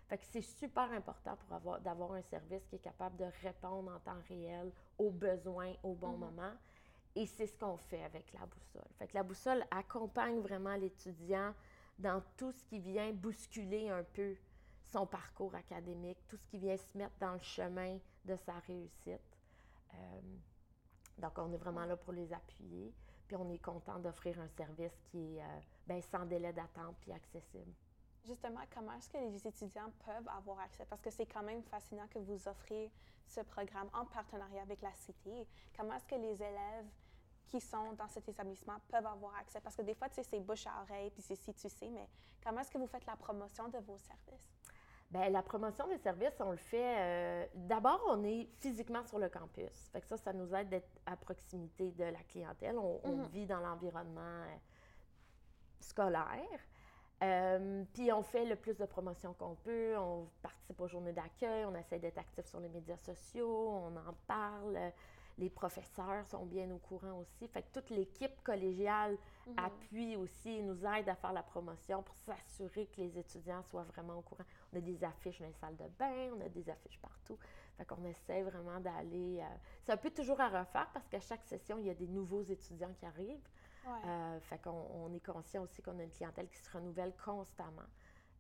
Fait 0.10 0.18
que 0.18 0.26
c'est 0.26 0.42
super 0.42 0.92
important 0.92 1.36
pour 1.36 1.56
avoir, 1.56 1.80
d'avoir 1.82 2.14
un 2.14 2.24
service 2.24 2.66
qui 2.66 2.78
est 2.78 2.84
capable 2.84 3.16
de 3.18 3.26
répondre 3.44 3.92
en 3.92 4.00
temps 4.00 4.20
réel 4.28 4.72
aux 4.98 5.12
besoins 5.12 5.74
au 5.84 5.94
bon 5.94 6.14
mhm. 6.14 6.20
moment. 6.20 6.54
Et 7.16 7.28
c'est 7.28 7.46
ce 7.46 7.56
qu'on 7.56 7.78
fait 7.78 8.04
avec 8.04 8.34
la 8.34 8.46
boussole. 8.48 8.90
Fait 8.98 9.08
que 9.08 9.14
la 9.14 9.22
boussole 9.22 9.64
accompagne 9.70 10.40
vraiment 10.40 10.76
l'étudiant 10.76 11.54
dans 12.00 12.24
tout 12.38 12.52
ce 12.52 12.64
qui 12.64 12.80
vient 12.80 13.12
bousculer 13.14 13.90
un 13.90 14.04
peu 14.04 14.36
son 14.92 15.06
parcours 15.06 15.54
académique, 15.54 16.18
tout 16.28 16.38
ce 16.38 16.48
qui 16.48 16.58
vient 16.58 16.78
se 16.78 16.98
mettre 16.98 17.16
dans 17.20 17.34
le 17.34 17.44
chemin 17.44 18.00
de 18.26 18.36
sa 18.36 18.54
réussite. 18.66 19.38
Euh, 19.94 20.22
donc, 21.20 21.38
on 21.38 21.52
est 21.52 21.58
vraiment 21.58 21.86
là 21.86 21.98
pour 21.98 22.14
les 22.14 22.34
appuyer. 22.34 22.92
Puis, 23.28 23.36
on 23.36 23.48
est 23.52 23.60
content 23.60 24.00
d'offrir 24.00 24.40
un 24.40 24.48
service 24.48 24.98
qui 25.12 25.36
est 25.36 25.42
euh, 25.42 25.60
ben, 25.86 26.02
sans 26.02 26.26
délai 26.26 26.52
d'attente 26.54 26.96
puis 27.02 27.12
accessible 27.12 27.74
justement, 28.26 28.62
comment 28.74 28.94
est-ce 28.94 29.10
que 29.10 29.18
les 29.18 29.48
étudiants 29.48 29.92
peuvent 30.06 30.28
avoir 30.38 30.60
accès? 30.60 30.86
Parce 30.86 31.02
que 31.02 31.10
c'est 31.10 31.26
quand 31.26 31.44
même 31.44 31.64
fascinant 31.64 32.08
que 32.08 32.20
vous 32.20 32.48
offrez 32.48 32.92
ce 33.28 33.42
programme 33.42 33.90
en 33.94 34.06
partenariat 34.06 34.62
avec 34.62 34.82
la 34.82 34.94
Cité. 34.94 35.48
Comment 35.78 35.94
est-ce 35.96 36.08
que 36.08 36.16
les 36.16 36.42
élèves 36.42 36.88
qui 37.48 37.60
sont 37.60 37.94
dans 37.94 38.08
cet 38.08 38.28
établissement 38.28 38.78
peuvent 38.90 39.06
avoir 39.06 39.36
accès? 39.36 39.62
Parce 39.62 39.76
que 39.76 39.82
des 39.82 39.94
fois, 39.94 40.10
tu 40.10 40.16
sais, 40.16 40.24
c'est 40.24 40.40
bouche 40.40 40.68
à 40.68 40.82
oreille, 40.82 41.12
puis 41.12 41.22
c'est 41.22 41.36
si 41.36 41.54
tu 41.54 41.70
sais, 41.70 41.90
mais 41.90 42.08
comment 42.44 42.62
est-ce 42.62 42.72
que 42.72 42.78
vous 42.78 42.88
faites 42.88 43.06
la 43.06 43.16
promotion 43.16 43.68
de 43.70 43.78
vos 43.80 43.98
services? 43.98 44.50
Bien, 45.10 45.30
la 45.30 45.42
promotion 45.42 45.88
des 45.88 45.98
services, 45.98 46.40
on 46.40 46.52
le 46.52 46.58
fait. 46.58 46.96
Euh, 47.00 47.46
d'abord, 47.56 48.00
on 48.10 48.24
est 48.24 48.48
physiquement 48.60 49.04
sur 49.04 49.18
le 49.18 49.28
campus. 49.28 49.90
Fait 49.92 50.02
que 50.02 50.08
ça, 50.08 50.18
ça 50.18 50.34
nous 50.34 50.54
aide 50.54 50.70
d'être 50.70 50.90
à 51.08 51.16
proximité 51.16 51.92
de 51.92 52.04
la 52.04 52.24
clientèle. 52.28 52.78
On, 52.78 53.00
mm-hmm. 53.00 53.30
vit 53.30 53.48
dans 53.48 53.60
l'environnement 53.60 54.22
euh, 54.22 54.56
scolaire. 55.80 56.60
Euh, 57.22 57.84
puis 57.94 58.12
on 58.14 58.24
fait 58.24 58.46
le 58.46 58.56
plus 58.56 58.78
de 58.78 58.86
promotion 58.86 59.34
qu'on 59.34 59.56
peut, 59.56 59.98
on 59.98 60.28
participe 60.42 60.80
aux 60.80 60.88
journées 60.88 61.12
d'accueil, 61.12 61.66
on 61.66 61.76
essaie 61.76 62.00
d'être 62.00 62.18
actif 62.18 62.46
sur 62.46 62.60
les 62.60 62.70
médias 62.70 62.98
sociaux, 62.98 63.70
on 63.70 63.96
en 63.98 64.14
parle. 64.28 64.78
Les 65.38 65.50
professeurs 65.50 66.28
sont 66.28 66.46
bien 66.46 66.70
au 66.72 66.80
courant 66.80 67.20
aussi. 67.20 67.48
Fait 67.48 67.62
que 67.62 67.80
toute 67.80 67.90
l'équipe 67.92 68.44
collégiale 68.44 69.18
mhm. 69.48 69.54
appuie 69.58 70.16
aussi, 70.18 70.62
nous 70.62 70.86
aide 70.86 71.08
à 71.08 71.16
faire 71.16 71.32
la 71.32 71.44
promotion 71.44 72.04
pour 72.04 72.16
s'assurer 72.18 72.88
que 72.88 73.00
les 73.00 73.18
étudiants 73.18 73.64
soient 73.64 73.84
vraiment 73.84 74.18
au 74.18 74.22
courant. 74.22 74.44
On 74.74 74.78
a 74.78 74.82
des 74.82 75.02
affiches 75.04 75.40
dans 75.40 75.48
les 75.48 75.54
salles 75.54 75.78
de 75.78 75.88
bain, 75.98 76.32
on 76.38 76.46
a 76.46 76.50
des 76.50 76.70
affiches 76.70 77.00
partout. 77.00 77.38
Fait 77.78 77.86
qu'on 77.86 78.04
essaie 78.04 78.42
vraiment 78.44 78.82
d'aller. 78.82 79.40
Euh, 79.40 79.56
c'est 79.84 79.94
un 79.94 79.98
peu 79.98 80.10
toujours 80.10 80.42
à 80.42 80.50
refaire 80.50 80.90
parce 80.94 81.08
qu'à 81.08 81.22
chaque 81.22 81.46
session, 81.46 81.78
il 81.80 81.86
y 81.86 81.90
a 81.90 81.94
des 81.96 82.08
nouveaux 82.08 82.44
étudiants 82.44 82.94
qui 83.00 83.06
arrivent. 83.06 83.48
Euh, 84.06 84.40
fait 84.42 84.60
qu'on 84.60 84.88
on 84.94 85.14
est 85.14 85.26
conscient 85.26 85.64
aussi 85.64 85.82
qu'on 85.82 85.98
a 86.00 86.04
une 86.04 86.12
clientèle 86.12 86.48
qui 86.50 86.58
se 86.58 86.72
renouvelle 86.72 87.14
constamment. 87.24 87.82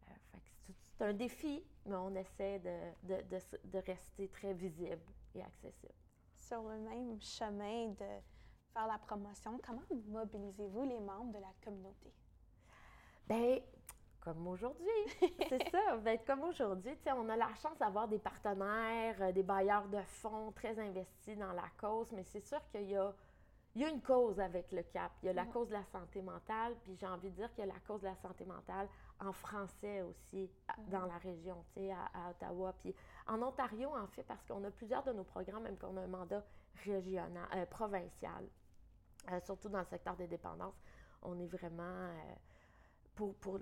Euh, 0.07 0.13
fait 0.31 0.39
que 0.39 0.73
c'est 0.97 1.05
un 1.05 1.13
défi, 1.13 1.63
mais 1.85 1.95
on 1.95 2.15
essaie 2.15 2.59
de, 2.59 3.15
de, 3.15 3.21
de, 3.23 3.39
de, 3.65 3.77
rester 3.79 4.27
très 4.29 4.53
visible 4.53 5.01
et 5.35 5.43
accessible. 5.43 5.93
Sur 6.37 6.63
le 6.63 6.77
même 6.79 7.21
chemin 7.21 7.89
de 7.89 8.21
faire 8.73 8.87
la 8.87 8.97
promotion, 8.99 9.59
comment 9.65 9.81
mobilisez-vous 10.07 10.83
les 10.83 10.99
membres 10.99 11.33
de 11.33 11.39
la 11.39 11.53
communauté? 11.63 12.13
Bien, 13.27 13.59
comme 14.21 14.47
aujourd'hui. 14.47 14.87
c'est 15.49 15.69
ça, 15.69 15.95
va 15.97 16.13
être 16.13 16.25
comme 16.25 16.43
aujourd'hui. 16.43 16.97
On 17.15 17.29
a 17.29 17.35
la 17.35 17.53
chance 17.55 17.77
d'avoir 17.77 18.07
des 18.07 18.19
partenaires, 18.19 19.15
euh, 19.21 19.31
des 19.31 19.43
bailleurs 19.43 19.87
de 19.87 20.01
fonds 20.01 20.51
très 20.51 20.77
investis 20.79 21.37
dans 21.37 21.53
la 21.53 21.69
cause, 21.77 22.11
mais 22.11 22.23
c'est 22.23 22.45
sûr 22.45 22.59
qu'il 22.71 22.89
y 22.89 22.95
a, 22.95 23.13
il 23.75 23.81
y 23.81 23.85
a 23.85 23.89
une 23.89 24.01
cause 24.01 24.39
avec 24.39 24.71
le 24.71 24.83
CAP. 24.83 25.11
Il 25.21 25.27
y 25.27 25.29
a 25.29 25.33
la 25.33 25.45
cause 25.45 25.67
de 25.67 25.73
la 25.73 25.85
santé 25.85 26.21
mentale, 26.21 26.75
puis 26.83 26.95
j'ai 26.95 27.05
envie 27.05 27.29
de 27.29 27.35
dire 27.35 27.49
qu'il 27.53 27.65
y 27.65 27.69
a 27.69 27.73
la 27.73 27.79
cause 27.81 28.01
de 28.01 28.07
la 28.07 28.15
santé 28.15 28.45
mentale 28.45 28.89
en 29.19 29.31
français 29.31 30.01
aussi 30.01 30.49
dans 30.87 31.05
la 31.05 31.17
région, 31.17 31.63
à, 31.93 32.27
à 32.27 32.31
Ottawa. 32.31 32.73
Puis 32.79 32.95
en 33.27 33.41
Ontario, 33.41 33.95
en 33.95 34.07
fait, 34.07 34.23
parce 34.23 34.43
qu'on 34.45 34.63
a 34.63 34.71
plusieurs 34.71 35.03
de 35.03 35.13
nos 35.13 35.23
programmes, 35.23 35.63
même 35.63 35.77
qu'on 35.77 35.95
a 35.97 36.01
un 36.01 36.07
mandat 36.07 36.43
régional, 36.83 37.47
euh, 37.55 37.65
provincial, 37.67 38.49
euh, 39.31 39.39
surtout 39.41 39.69
dans 39.69 39.79
le 39.79 39.85
secteur 39.85 40.15
des 40.15 40.27
dépendances, 40.27 40.81
on 41.21 41.39
est 41.39 41.47
vraiment 41.47 42.09
pour, 43.15 43.59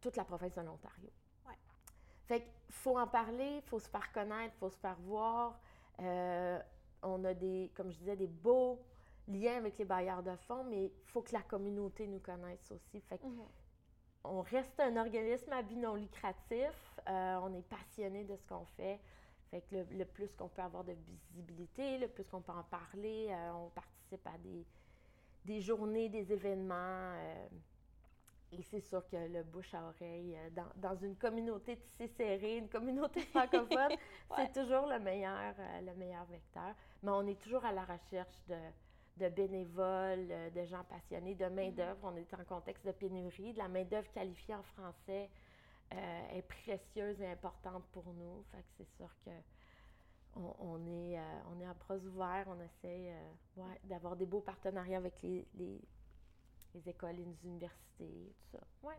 toute 0.00 0.16
la 0.16 0.24
province 0.24 0.54
de 0.54 0.60
l'Ontario. 0.60 1.10
Ouais. 1.46 1.58
Fait 2.26 2.42
qu'il 2.42 2.74
faut 2.74 2.98
en 2.98 3.06
parler, 3.06 3.56
il 3.56 3.62
faut 3.62 3.78
se 3.78 3.88
faire 3.88 4.12
connaître, 4.12 4.54
il 4.56 4.58
faut 4.58 4.70
se 4.70 4.78
faire 4.78 4.98
voir. 5.00 5.58
Euh, 6.00 6.60
on 7.02 7.24
a 7.24 7.34
des, 7.34 7.72
comme 7.74 7.90
je 7.90 7.98
disais, 7.98 8.16
des 8.16 8.26
beaux 8.26 8.80
liens 9.28 9.56
avec 9.56 9.78
les 9.78 9.84
bailleurs 9.84 10.22
de 10.22 10.34
fonds, 10.36 10.64
mais 10.64 10.86
il 10.86 11.10
faut 11.10 11.22
que 11.22 11.32
la 11.32 11.42
communauté 11.42 12.06
nous 12.06 12.20
connaisse 12.20 12.70
aussi. 12.70 13.00
Fait 13.00 13.18
que 13.18 13.26
mm-hmm. 13.26 13.46
on 14.24 14.40
reste 14.42 14.78
un 14.80 14.96
organisme 14.96 15.52
à 15.52 15.62
but 15.62 15.76
non 15.76 15.94
lucratif. 15.94 17.00
Euh, 17.08 17.38
on 17.42 17.54
est 17.54 17.68
passionné 17.68 18.24
de 18.24 18.36
ce 18.36 18.46
qu'on 18.46 18.64
fait. 18.76 19.00
Fait 19.50 19.60
que 19.62 19.76
le, 19.76 20.04
plus 20.04 20.34
qu'on 20.34 20.48
peut 20.48 20.62
avoir 20.62 20.84
de 20.84 20.92
visibilité, 20.92 21.98
le 21.98 22.08
plus 22.08 22.24
qu'on 22.24 22.40
peut 22.40 22.52
en 22.52 22.64
parler, 22.64 23.28
euh, 23.30 23.52
on 23.52 23.68
participe 23.70 24.26
à 24.26 24.38
des, 24.38 24.66
des 25.44 25.60
journées, 25.60 26.08
des 26.08 26.32
événements. 26.32 27.14
Et 28.52 28.62
c'est 28.62 28.80
sûr 28.80 29.06
que 29.08 29.16
le 29.16 29.42
bouche 29.44 29.72
à 29.72 29.82
oreille, 29.82 30.36
euh, 30.36 30.50
dans, 30.50 30.66
dans 30.76 30.94
une 30.94 31.16
communauté 31.16 31.78
si 31.96 32.06
serrée, 32.08 32.58
une 32.58 32.68
communauté 32.68 33.20
francophone, 33.34 33.92
c'est 34.36 34.52
toujours 34.52 34.86
le 34.86 34.98
meilleur, 34.98 35.54
euh, 35.58 35.80
le 35.80 35.94
meilleur 35.94 36.24
vecteur. 36.26 36.74
Mais 37.02 37.10
on 37.10 37.26
est 37.26 37.40
toujours 37.40 37.64
à 37.64 37.72
la 37.72 37.84
recherche 37.84 38.36
de, 38.48 38.58
de 39.16 39.28
bénévoles, 39.28 40.28
euh, 40.30 40.50
de 40.50 40.64
gens 40.64 40.84
passionnés, 40.84 41.34
de 41.34 41.46
main-d'œuvre. 41.46 42.00
On 42.02 42.16
est 42.16 42.32
en 42.34 42.44
contexte 42.44 42.86
de 42.86 42.92
pénurie. 42.92 43.52
De 43.52 43.58
la 43.58 43.68
main-d'œuvre 43.68 44.10
qualifiée 44.12 44.54
en 44.54 44.62
français 44.62 45.30
est 46.30 46.48
précieuse 46.48 47.20
et 47.20 47.26
importante 47.26 47.84
pour 47.92 48.14
nous. 48.14 48.42
Fait 48.50 48.62
que 48.62 48.68
c'est 48.78 48.96
sûr 48.96 49.14
que 49.26 49.30
on, 50.34 50.86
est, 50.86 51.20
on 51.50 51.60
est 51.60 51.66
à 51.66 51.74
bras 51.74 51.96
ouverts. 51.96 52.46
On 52.48 52.58
essaie 52.62 53.14
d'avoir 53.84 54.16
des 54.16 54.24
beaux 54.24 54.40
partenariats 54.40 54.96
avec 54.96 55.20
les 55.20 55.46
les 56.74 56.88
écoles 56.88 57.18
et 57.18 57.24
les 57.24 57.44
universités, 57.44 58.32
tout 58.36 58.56
ça. 58.56 58.58
Ouais. 58.82 58.98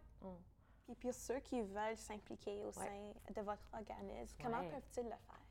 Puis 0.86 0.96
pour 0.96 1.14
ceux 1.14 1.40
qui 1.40 1.62
veulent 1.62 1.98
s'impliquer 1.98 2.64
au 2.64 2.72
sein 2.72 3.14
de 3.34 3.42
votre 3.42 3.68
organisme, 3.74 4.38
comment 4.42 4.64
peuvent-ils 4.70 5.04
le 5.04 5.10
faire? 5.10 5.46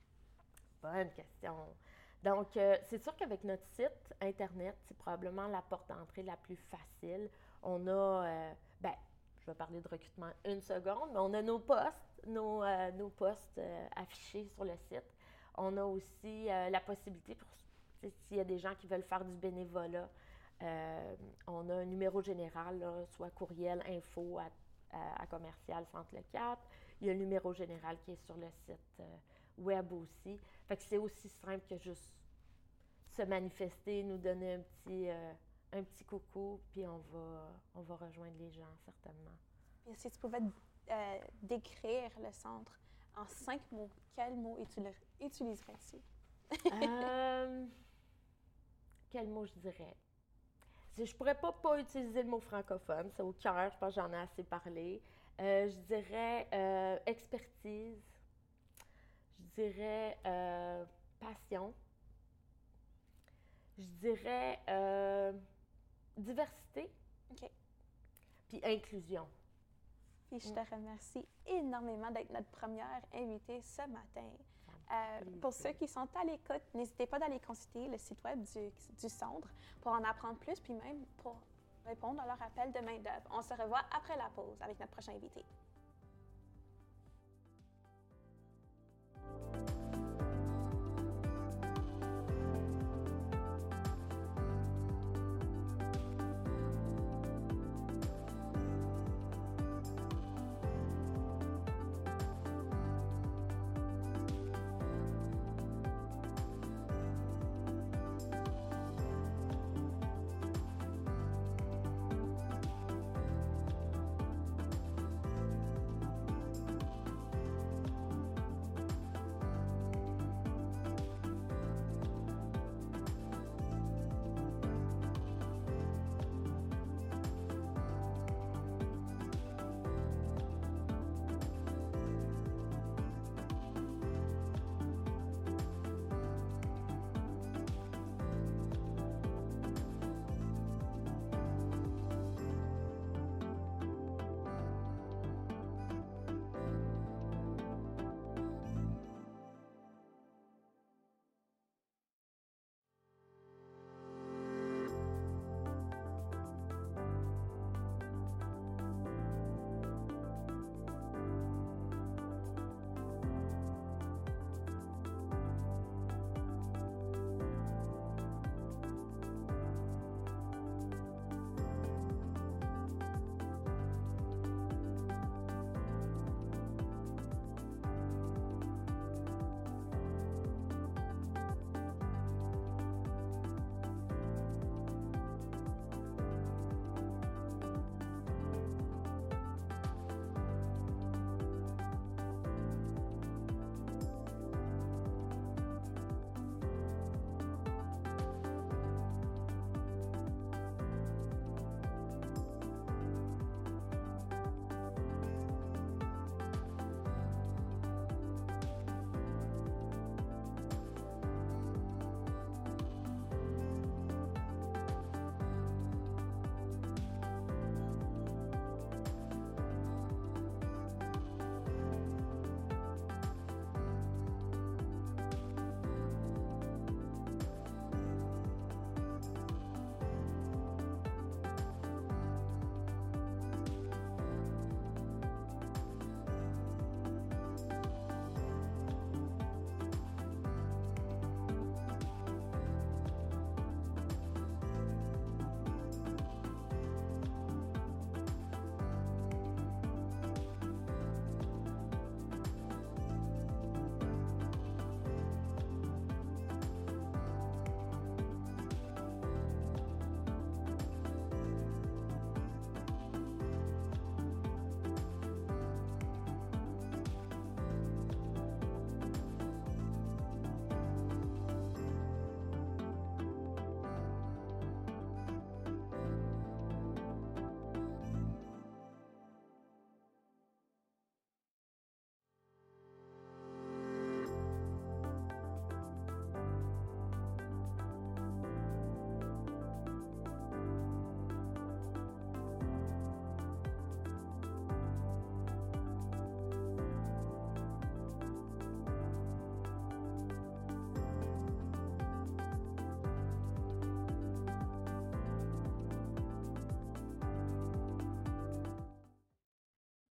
Bonne 0.82 1.10
question. 1.10 1.74
Donc, 2.22 2.56
euh, 2.56 2.76
c'est 2.88 2.98
sûr 3.02 3.14
qu'avec 3.16 3.42
notre 3.44 3.66
site 3.66 4.14
Internet, 4.20 4.76
c'est 4.86 4.96
probablement 4.96 5.48
la 5.48 5.62
porte 5.62 5.88
d'entrée 5.88 6.22
la 6.22 6.36
plus 6.36 6.56
facile. 6.56 7.28
On 7.62 7.86
a, 7.86 7.90
euh, 7.90 8.52
ben, 8.80 8.94
je 9.40 9.46
vais 9.46 9.54
parler 9.54 9.80
de 9.80 9.88
recrutement 9.88 10.30
une 10.44 10.60
seconde, 10.60 11.10
mais 11.12 11.18
on 11.18 11.34
a 11.34 11.42
nos 11.42 11.58
postes, 11.58 12.20
nos, 12.26 12.62
euh, 12.62 12.92
nos 12.92 13.08
postes 13.10 13.60
affichés 13.96 14.46
sur 14.54 14.64
le 14.64 14.76
site. 14.88 15.02
On 15.56 15.76
a 15.76 15.84
aussi 15.84 16.46
la 16.46 16.80
possibilité 16.80 17.34
pour, 17.34 17.48
s'il 18.00 18.38
y 18.38 18.40
a 18.40 18.44
des 18.44 18.58
gens 18.58 18.74
qui 18.76 18.86
veulent 18.86 19.02
faire 19.02 19.22
du 19.22 19.36
bénévolat, 19.36 20.08
euh, 20.62 21.14
on 21.46 21.68
a 21.68 21.74
un 21.74 21.84
numéro 21.84 22.22
général, 22.22 22.84
soit 23.08 23.30
courriel 23.30 23.82
info 23.88 24.38
à, 24.38 25.26
commercial 25.26 25.84
Centre 25.90 26.14
Le 26.14 26.22
Cap. 26.30 26.58
Il 27.00 27.06
y 27.06 27.10
a 27.10 27.14
un 27.14 27.16
numéro 27.16 27.52
général 27.52 27.96
qui 28.04 28.12
est 28.12 28.24
sur 28.26 28.36
le 28.36 28.48
site 28.66 29.00
euh, 29.00 29.16
web 29.58 29.90
aussi. 29.92 30.38
Fait 30.72 30.78
que 30.78 30.84
c'est 30.84 30.96
aussi 30.96 31.28
simple 31.28 31.66
que 31.68 31.76
juste 31.76 32.14
se 33.10 33.20
manifester, 33.20 34.02
nous 34.04 34.16
donner 34.16 34.54
un 34.54 34.60
petit, 34.60 35.10
euh, 35.10 35.32
un 35.74 35.82
petit 35.82 36.02
coucou, 36.02 36.62
puis 36.70 36.86
on 36.86 36.96
va, 37.12 37.52
on 37.74 37.82
va 37.82 37.96
rejoindre 37.96 38.38
les 38.38 38.50
gens 38.50 38.74
certainement. 38.82 39.36
Et 39.86 39.94
si 39.94 40.10
tu 40.10 40.18
pouvais 40.18 40.38
décrire 41.42 42.10
le 42.18 42.32
centre 42.32 42.72
en 43.14 43.26
cinq 43.26 43.60
mots, 43.70 43.90
quels 44.16 44.34
mots 44.34 44.66
utiliserais-tu? 45.20 45.98
quel 49.10 49.28
mot 49.28 49.44
je 49.44 49.52
dirais? 49.56 49.94
Je 50.96 51.14
pourrais 51.14 51.38
pas 51.38 51.52
pas 51.52 51.78
utiliser 51.78 52.22
le 52.22 52.30
mot 52.30 52.40
francophone, 52.40 53.10
c'est 53.14 53.22
au 53.22 53.34
cœur, 53.34 53.70
je 53.70 53.76
pense 53.76 53.94
que 53.94 54.00
j'en 54.00 54.10
ai 54.10 54.16
assez 54.16 54.42
parlé. 54.42 55.02
Euh, 55.38 55.68
je 55.68 55.76
dirais 55.80 56.48
euh, 56.54 56.98
expertise, 57.04 58.02
je 59.42 59.62
dirais 59.62 60.18
euh, 60.26 60.84
passion, 61.20 61.74
je 63.78 63.86
dirais 64.00 64.58
diversité, 66.16 66.90
puis 68.48 68.60
inclusion. 68.64 69.26
Puis 70.28 70.40
je 70.40 70.48
te 70.48 70.60
mm. 70.60 70.66
remercie 70.72 71.26
énormément 71.46 72.10
d'être 72.10 72.30
notre 72.30 72.50
première 72.50 73.02
invitée 73.12 73.60
ce 73.60 73.82
matin. 73.82 74.30
Euh, 74.92 75.20
pour 75.40 75.52
ceux 75.52 75.72
qui 75.72 75.88
sont 75.88 76.08
à 76.14 76.24
l'écoute, 76.24 76.62
n'hésitez 76.74 77.06
pas 77.06 77.18
d'aller 77.18 77.40
consulter 77.40 77.88
le 77.88 77.96
site 77.96 78.22
web 78.24 78.42
du, 78.42 79.08
Centre 79.08 79.48
pour 79.80 79.92
en 79.92 80.04
apprendre 80.04 80.38
plus, 80.38 80.60
puis 80.60 80.74
même 80.74 81.04
pour 81.18 81.40
répondre 81.86 82.20
à 82.20 82.26
leur 82.26 82.40
appel 82.42 82.72
de 82.72 82.80
main-d'œuvre. 82.80 83.26
On 83.30 83.42
se 83.42 83.54
revoit 83.54 83.82
après 83.90 84.16
la 84.16 84.28
pause 84.30 84.60
avec 84.60 84.78
notre 84.78 84.92
prochain 84.92 85.12
invité. 85.12 85.44
Thank 89.24 89.56
you. 89.56 89.61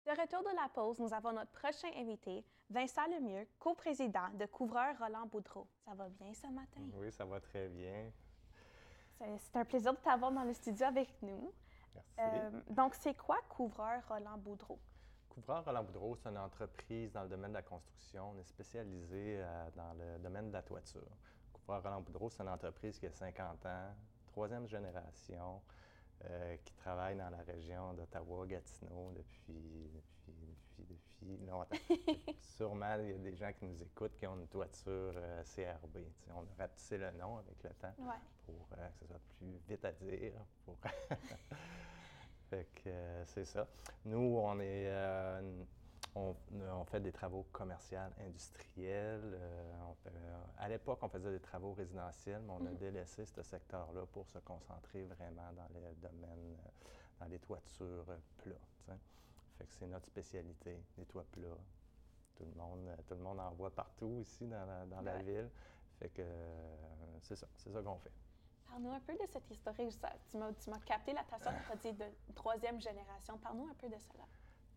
De 0.08 0.18
retour 0.18 0.40
de 0.40 0.56
la 0.56 0.70
pause, 0.70 0.98
nous 1.00 1.12
avons 1.12 1.32
notre 1.32 1.50
prochain 1.50 1.90
invité, 1.94 2.42
Vincent 2.70 3.06
Lemieux, 3.08 3.46
coprésident 3.58 4.30
de 4.40 4.46
Couvreur 4.46 4.96
Roland 4.98 5.26
Boudreau. 5.26 5.66
Ça 5.84 5.92
va 5.92 6.08
bien 6.08 6.32
ce 6.32 6.46
matin? 6.46 6.80
Oui, 6.94 7.12
ça 7.12 7.26
va 7.26 7.38
très 7.40 7.68
bien. 7.68 8.10
C'est 9.18 9.56
un 9.56 9.66
plaisir 9.66 9.92
de 9.92 9.98
t'avoir 9.98 10.32
dans 10.32 10.44
le 10.44 10.54
studio 10.54 10.86
avec 10.86 11.10
nous. 11.20 11.52
Merci. 11.94 12.40
Euh, 12.40 12.60
donc, 12.70 12.94
c'est 12.94 13.12
quoi 13.18 13.36
Couvreur 13.50 14.00
Roland 14.08 14.38
Boudreau? 14.38 14.78
Couvreur 15.28 15.62
Roland 15.62 15.84
Boudreau, 15.84 16.16
c'est 16.16 16.30
une 16.30 16.38
entreprise 16.38 17.12
dans 17.12 17.24
le 17.24 17.28
domaine 17.28 17.50
de 17.50 17.56
la 17.56 17.62
construction. 17.62 18.30
On 18.34 18.38
est 18.38 18.48
spécialisé 18.48 19.42
euh, 19.42 19.68
dans 19.76 19.92
le 19.92 20.18
domaine 20.20 20.48
de 20.48 20.54
la 20.54 20.62
toiture. 20.62 21.18
Couvreur 21.52 21.82
Roland 21.82 22.00
Boudreau, 22.00 22.30
c'est 22.30 22.42
une 22.42 22.48
entreprise 22.48 22.98
qui 22.98 23.04
a 23.04 23.12
50 23.12 23.66
ans, 23.66 23.94
troisième 24.26 24.66
génération, 24.68 25.60
euh, 26.24 26.56
qui 26.64 26.72
travaille 26.74 27.16
dans 27.16 27.30
la 27.30 27.42
région 27.42 27.92
d'Ottawa-Gatineau 27.94 29.12
depuis, 29.16 29.90
depuis, 29.94 30.34
depuis, 30.46 30.84
depuis 30.84 31.46
longtemps. 31.46 31.76
Sûrement, 32.40 32.96
il 33.00 33.10
y 33.10 33.14
a 33.14 33.18
des 33.18 33.36
gens 33.36 33.52
qui 33.52 33.64
nous 33.66 33.82
écoutent 33.82 34.16
qui 34.16 34.26
ont 34.26 34.36
une 34.38 34.48
toiture 34.48 35.12
euh, 35.16 35.42
CRB. 35.44 35.98
T'sais, 36.18 36.32
on 36.34 36.40
a 36.42 36.54
rapetissé 36.58 36.98
le 36.98 37.10
nom 37.12 37.38
avec 37.38 37.62
le 37.62 37.70
temps 37.70 37.94
Ouais. 37.98 38.14
pour 38.46 38.66
euh, 38.78 38.88
que 38.88 38.98
ce 39.00 39.06
soit 39.06 39.20
plus 39.38 39.58
vite 39.68 39.84
à 39.84 39.92
dire. 39.92 40.32
Pour 40.64 40.76
fait 42.50 42.66
que 42.82 43.24
c'est 43.26 43.44
ça. 43.44 43.66
Nous, 44.04 44.38
on 44.42 44.58
est. 44.60 44.90
on, 46.18 46.36
on 46.80 46.84
fait 46.84 47.00
des 47.00 47.12
travaux 47.12 47.44
commerciaux, 47.52 47.98
industriels. 48.20 49.20
euh, 49.34 49.72
on 49.82 49.96
euh, 50.08 50.42
à 50.58 50.68
l'époque, 50.68 50.98
on 51.02 51.08
faisait 51.08 51.30
des 51.30 51.40
travaux 51.40 51.72
résidentiels, 51.72 52.42
mais 52.42 52.52
on 52.52 52.66
a 52.66 52.70
Mhm. 52.70 52.76
délaissé 52.78 53.24
ce 53.26 53.42
secteur-là 53.42 54.06
pour 54.06 54.26
se 54.26 54.38
concentrer 54.38 55.04
vraiment 55.04 55.52
dans 55.52 55.68
le 55.74 55.94
domaine, 55.96 56.56
euh, 56.66 56.70
dans 57.20 57.26
les 57.26 57.38
toitures 57.38 58.10
euh, 58.10 58.18
plats. 58.38 58.54
t'sais. 58.80 58.98
Fait 59.58 59.66
que 59.66 59.72
c'est 59.74 59.86
notre 59.86 60.06
spécialité, 60.06 60.82
les 60.96 61.04
toits 61.06 61.24
plats. 61.32 61.58
Tout 62.36 62.44
le 62.44 62.52
monde, 62.60 62.86
euh, 62.88 62.96
tout 63.06 63.14
le 63.14 63.20
monde 63.20 63.40
en 63.40 63.50
voit 63.52 63.74
partout 63.74 64.18
ici 64.20 64.46
dans 64.46 64.64
la, 64.64 64.86
dans 64.86 65.00
la 65.00 65.16
Ouais. 65.16 65.22
ville. 65.22 65.50
Fait 65.98 66.08
que 66.10 66.22
euh, 66.22 67.18
c'est 67.22 67.34
ça, 67.36 67.48
c'est 67.56 67.72
ça 67.72 67.82
qu'on 67.82 67.98
fait. 67.98 68.12
Parle-nous 68.68 68.92
un 68.92 69.00
peu 69.00 69.14
de 69.14 69.26
cette 69.32 69.50
historique. 69.50 69.92
Ça- 69.94 70.12
Tu 70.30 70.36
m'as 70.36 70.52
tu 70.52 70.70
m'as 70.70 70.78
capté 70.80 71.12
l'attention, 71.12 71.50
tu 71.66 71.72
as 71.72 71.76
dit 71.76 71.92
de 71.98 72.04
troisième 72.34 72.80
génération. 72.80 73.36
Parle-nous 73.38 73.66
un 73.68 73.74
peu 73.74 73.88
de 73.88 73.98
cela. 73.98 74.24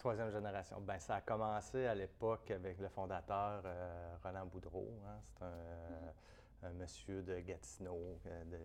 Troisième 0.01 0.31
génération. 0.31 0.81
Ben, 0.81 0.97
ça 0.99 1.17
a 1.17 1.21
commencé 1.21 1.85
à 1.85 1.93
l'époque 1.93 2.49
avec 2.49 2.79
le 2.79 2.89
fondateur 2.89 3.61
euh, 3.65 4.15
Roland 4.23 4.47
Boudreau. 4.47 4.87
hein. 5.05 5.19
C'est 5.37 5.43
un, 5.45 6.69
un 6.69 6.73
monsieur 6.73 7.21
de 7.21 7.39
Gatineau, 7.39 8.17
euh, 8.25 8.43
de, 8.45 8.57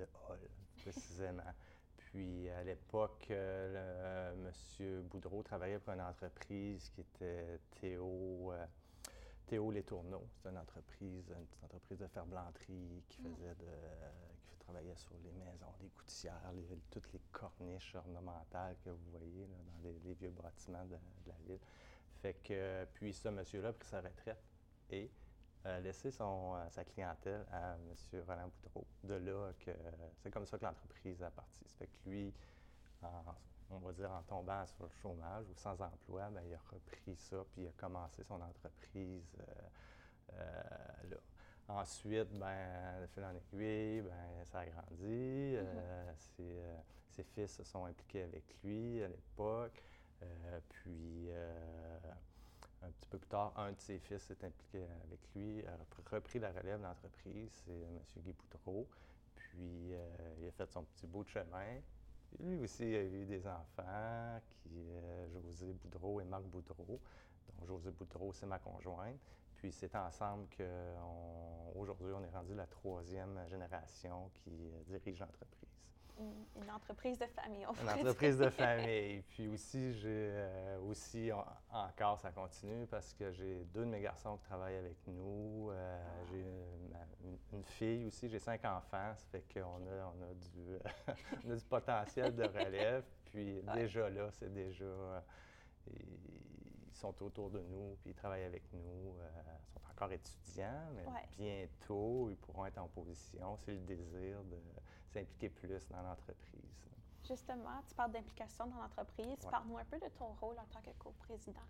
de 0.00 0.08
Hall, 0.28 0.40
précisément. 0.78 1.44
Puis 1.96 2.50
à 2.50 2.64
l'époque, 2.64 3.28
euh, 3.30 4.32
le 4.34 4.36
monsieur 4.42 5.02
Boudreau 5.02 5.44
travaillait 5.44 5.78
pour 5.78 5.94
une 5.94 6.00
entreprise 6.00 6.90
qui 6.90 7.02
était 7.02 7.60
Théo, 7.80 8.50
euh, 8.52 8.66
Théo 9.46 9.70
Les 9.70 9.84
Tourneaux. 9.84 10.26
C'est 10.42 10.48
une 10.48 10.58
entreprise, 10.58 11.30
une 11.30 11.46
petite 11.46 11.62
entreprise 11.62 11.98
de 12.00 12.08
ferblanterie 12.08 13.04
qui 13.08 13.22
Mm. 13.22 13.34
faisait 13.36 13.54
de, 13.54 13.70
travaillait 14.72 14.96
sur 14.96 15.14
les 15.22 15.32
maisons, 15.32 15.72
les 15.80 15.88
gouttières, 15.88 16.52
toutes 16.90 17.12
les 17.12 17.20
corniches 17.30 17.94
ornementales 17.94 18.76
que 18.84 18.90
vous 18.90 19.10
voyez 19.10 19.46
dans 19.46 19.82
les, 19.82 20.14
vieux 20.14 20.30
bâtiments 20.30 20.84
de, 20.86 20.96
la 21.26 21.34
ville. 21.46 21.60
Fait 22.20 22.34
que, 22.34 22.86
puis 22.94 23.12
ce 23.12 23.28
monsieur-là 23.28 23.68
a 23.68 23.72
pris 23.72 23.88
sa 23.88 24.00
retraite 24.00 24.42
et 24.90 25.10
a 25.64 25.78
laissé 25.80 26.10
son, 26.10 26.54
euh, 26.56 26.70
sa 26.70 26.84
clientèle 26.84 27.44
à 27.52 27.74
M. 27.74 28.22
Roland 28.26 28.50
Boudreau. 28.62 28.86
De 29.04 29.14
là 29.14 29.52
que 29.60 29.70
c'est 30.22 30.30
comme 30.30 30.46
ça 30.46 30.58
que 30.58 30.64
l'entreprise 30.64 31.22
a 31.22 31.30
parti. 31.30 31.64
Fait 31.78 31.86
que 31.86 32.08
lui, 32.08 32.32
en- 33.02 33.34
on 33.70 33.78
va 33.78 33.92
dire 33.92 34.10
en 34.10 34.22
tombant 34.22 34.66
sur 34.66 34.84
le 34.84 34.90
chômage 34.90 35.46
ou 35.48 35.54
sans 35.54 35.80
emploi, 35.80 36.30
ben, 36.30 36.42
il 36.46 36.54
a 36.54 36.60
repris 36.70 37.16
ça 37.16 37.44
puis 37.52 37.62
il 37.62 37.68
a 37.68 37.72
commencé 37.72 38.24
son 38.24 38.40
entreprise 38.40 39.36
euh, 39.40 39.44
euh, 40.34 41.10
là. 41.10 41.16
Ensuite, 41.68 42.28
ben, 42.38 43.00
de 43.00 43.06
fil 43.06 43.24
en 43.24 43.34
aiguille, 43.34 44.02
ben, 44.02 44.44
ça 44.50 44.60
a 44.60 44.66
grandi. 44.66 45.56
Euh, 45.56 46.12
ses, 46.16 46.42
euh, 46.42 46.76
ses 47.08 47.22
fils 47.24 47.52
se 47.52 47.64
sont 47.64 47.84
impliqués 47.86 48.22
avec 48.24 48.44
lui 48.62 49.02
à 49.02 49.08
l'époque. 49.08 49.82
Euh, 50.22 50.60
puis, 50.68 51.28
euh, 51.30 51.98
un 52.82 52.90
petit 52.90 53.08
peu 53.08 53.18
plus 53.18 53.28
tard, 53.28 53.52
un 53.56 53.72
de 53.72 53.80
ses 53.80 53.98
fils 53.98 54.22
s'est 54.22 54.44
impliqué 54.44 54.84
avec 55.04 55.20
lui, 55.34 55.64
a 55.66 55.70
repr- 55.76 56.14
repris 56.16 56.38
la 56.40 56.50
relève 56.52 56.78
de 56.78 56.84
l'entreprise, 56.84 57.50
c'est 57.64 57.72
M. 57.72 58.00
Guy 58.18 58.32
Boutreau. 58.32 58.88
Puis, 59.34 59.94
euh, 59.94 60.34
il 60.40 60.48
a 60.48 60.50
fait 60.52 60.66
son 60.70 60.84
petit 60.84 61.06
bout 61.06 61.24
de 61.24 61.28
chemin. 61.28 61.80
Lui 62.40 62.56
aussi 62.56 62.84
a 62.84 63.02
eu 63.02 63.24
des 63.24 63.46
enfants, 63.46 64.40
qui, 64.50 64.70
euh, 64.74 65.28
José 65.42 65.72
Boudreau 65.72 66.20
et 66.20 66.24
Marc 66.24 66.44
Boudreau. 66.44 67.00
Donc, 67.48 67.66
José 67.66 67.90
Boudreau, 67.90 68.32
c'est 68.32 68.46
ma 68.46 68.58
conjointe. 68.58 69.20
Puis 69.62 69.70
c'est 69.70 69.94
ensemble 69.94 70.48
qu'aujourd'hui, 70.56 72.12
on 72.12 72.24
est 72.24 72.30
rendu 72.30 72.52
la 72.52 72.66
troisième 72.66 73.38
génération 73.48 74.28
qui 74.34 74.50
euh, 74.50 74.82
dirige 74.88 75.20
l'entreprise. 75.20 75.68
Une, 76.18 76.44
une 76.60 76.68
entreprise 76.72 77.16
de 77.16 77.26
famille, 77.26 77.64
on 77.66 77.72
Une 77.74 77.88
entreprise 77.88 78.38
de 78.38 78.48
famille. 78.50 79.22
Puis 79.28 79.46
aussi, 79.46 79.92
j'ai 79.94 80.30
euh, 80.32 80.80
aussi, 80.80 81.30
en- 81.30 81.46
encore, 81.70 82.18
ça 82.18 82.32
continue 82.32 82.86
parce 82.88 83.14
que 83.14 83.30
j'ai 83.30 83.64
deux 83.66 83.82
de 83.84 83.90
mes 83.90 84.00
garçons 84.00 84.36
qui 84.38 84.42
travaillent 84.42 84.78
avec 84.78 84.96
nous. 85.06 85.70
Euh, 85.70 86.24
j'ai 86.32 86.44
une, 87.52 87.64
fille 87.64 88.04
aussi, 88.06 88.28
j'ai 88.28 88.40
cinq 88.40 88.64
enfants. 88.64 89.14
Ça 89.14 89.24
fait 89.30 89.44
qu'on 89.54 89.86
a, 89.86 90.12
on 90.12 90.22
a, 90.22 90.34
du, 90.34 90.76
on 91.46 91.50
a 91.52 91.54
du 91.54 91.64
potentiel 91.66 92.34
de 92.34 92.42
relève. 92.64 93.04
Puis 93.26 93.60
Ouais. 93.60 93.74
déjà 93.74 94.10
là, 94.10 94.28
c'est 94.32 94.52
déjà. 94.52 94.84
euh, 94.84 95.20
ils 96.92 96.96
sont 96.98 97.22
autour 97.22 97.50
de 97.50 97.60
nous, 97.60 97.96
puis 98.02 98.10
ils 98.10 98.14
travaillent 98.14 98.44
avec 98.44 98.62
nous. 98.72 99.16
euh, 99.18 99.30
ils 99.66 99.72
sont 99.72 99.80
encore 99.90 100.12
étudiants, 100.12 100.90
mais 100.94 101.06
Ouais. 101.06 101.28
bientôt, 101.36 102.28
ils 102.30 102.36
pourront 102.36 102.66
être 102.66 102.78
en 102.78 102.88
position. 102.88 103.56
C'est 103.58 103.72
le 103.72 103.80
désir 103.80 104.42
de 104.44 104.58
s'impliquer 105.08 105.48
plus 105.48 105.88
dans 105.88 106.02
l'entreprise. 106.02 106.88
Justement, 107.26 107.80
tu 107.88 107.94
parles 107.94 108.12
d'implication 108.12 108.66
dans 108.66 108.76
l'entreprise. 108.76 109.26
Ouais. 109.44 109.50
Parle-nous 109.50 109.78
un 109.78 109.84
peu 109.84 109.98
de 109.98 110.08
ton 110.08 110.32
rôle 110.34 110.58
en 110.58 110.66
tant 110.66 110.82
que 110.82 110.90
coprésident. 110.98 111.60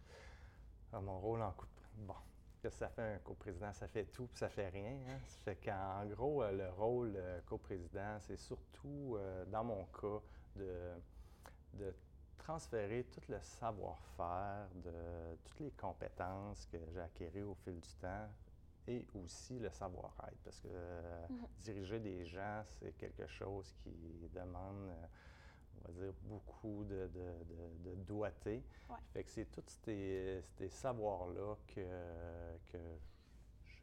Ah, 0.93 1.01
mon 1.01 1.21
rôle 1.21 1.43
en 1.43 1.53
coup 1.53 1.67
Bon, 1.95 2.15
que 2.63 2.71
ça 2.71 2.89
fait 2.89 3.15
un 3.15 3.19
coprésident? 3.19 3.73
Ça 3.73 3.87
fait 3.87 4.07
tout, 4.07 4.27
puis 4.27 4.39
ça 4.39 4.49
fait 4.49 4.69
rien. 4.71 4.99
hein. 5.09 5.19
Ça 5.27 5.39
fait 5.45 5.57
qu'en 5.57 6.07
gros, 6.07 6.43
euh, 6.43 6.53
le 6.53 6.71
rôle 6.71 7.15
euh, 7.17 7.41
coprésident, 7.43 8.19
c'est 8.21 8.37
surtout, 8.39 9.17
euh, 9.17 9.45
dans 9.47 9.63
mon 9.65 9.85
cas, 9.87 10.21
de, 10.57 10.95
de 11.75 11.95
transférer 12.39 13.05
tout 13.05 13.21
le 13.29 13.41
savoir-faire, 13.41 14.69
de 14.75 15.37
toutes 15.45 15.61
les 15.61 15.71
compétences 15.73 16.67
que 16.67 16.79
j'ai 16.93 17.01
acquises 17.01 17.37
au 17.45 17.55
fil 17.55 17.81
du 17.81 17.95
temps 17.97 18.29
et 18.87 19.07
aussi 19.15 19.59
le 19.59 19.71
savoir-être. 19.71 20.39
Parce 20.43 20.61
que 20.61 20.69
euh, 20.71 21.27
Mhm. 21.29 21.47
diriger 21.59 22.01
des 22.01 22.25
gens, 22.27 22.63
c'est 22.67 22.93
quelque 22.97 23.27
chose 23.27 23.73
qui 23.75 24.29
demande, 24.33 24.91
euh, 24.91 25.07
on 25.75 25.93
va 25.93 26.01
dire, 26.01 26.15
beaucoup 26.23 26.85
de, 26.85 27.07
de, 27.09 27.45
de- 27.45 27.91
de 27.91 27.95
doigté. 28.05 28.65
Ouais. 28.89 28.99
Fait 29.13 29.25
que 29.25 29.31
c'est 29.31 29.47
tous 29.47 29.65
ces, 29.85 30.43
ces 30.57 30.69
savoirs-là 30.69 31.57
que, 31.67 32.59
que 32.67 32.79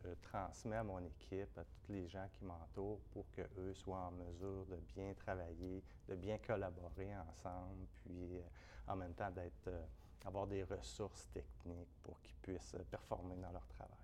je 0.04 0.10
transmets 0.22 0.78
à 0.78 0.84
mon 0.84 1.00
équipe, 1.04 1.58
à 1.58 1.64
tous 1.64 1.92
les 1.92 2.08
gens 2.08 2.28
qui 2.34 2.46
m'entourent 2.46 3.02
pour 3.12 3.26
qu'eux 3.32 3.74
soient 3.74 4.08
en 4.08 4.12
mesure 4.12 4.66
de 4.66 4.78
bien 4.96 5.14
travailler, 5.14 5.84
de 6.08 6.16
bien 6.16 6.38
collaborer 6.38 7.16
ensemble, 7.18 7.86
puis 7.96 8.38
euh, 8.38 8.42
en 8.88 8.96
même 8.96 9.14
temps 9.14 9.32
d'être, 9.32 9.68
euh, 9.68 9.86
avoir 10.26 10.48
des 10.48 10.64
ressources 10.64 11.30
techniques 11.32 11.94
pour 12.04 12.20
qu'ils 12.22 12.36
puissent 12.38 12.76
euh, 12.76 12.84
performer 12.90 13.36
dans 13.36 13.52
leur 13.52 13.68
travail. 13.68 13.98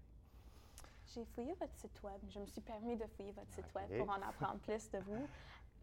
J'ai 1.14 1.24
fouillé 1.26 1.54
votre 1.54 1.76
site 1.76 2.02
web. 2.04 2.22
Je 2.28 2.40
me 2.40 2.46
suis 2.46 2.62
permis 2.62 2.98
de 2.98 3.06
fouiller 3.06 3.32
votre 3.32 3.52
site 3.54 3.74
web 3.74 3.98
pour 3.98 4.10
en 4.10 4.22
apprendre 4.22 4.60
plus 4.60 4.90
de 4.92 4.98
vous. 5.00 5.28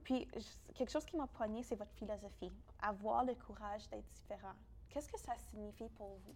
Puis, 0.04 0.28
quelque 0.74 0.90
chose 0.90 1.04
qui 1.04 1.16
m'a 1.16 1.28
poigné, 1.28 1.62
c'est 1.62 1.76
votre 1.76 1.92
philosophie. 1.92 2.52
Avoir 2.80 3.24
le 3.24 3.34
courage 3.34 3.88
d'être 3.88 4.10
différent. 4.14 4.52
Qu'est-ce 4.90 5.08
que 5.08 5.18
ça 5.18 5.32
signifie 5.50 5.88
pour 5.90 6.08
vous? 6.26 6.34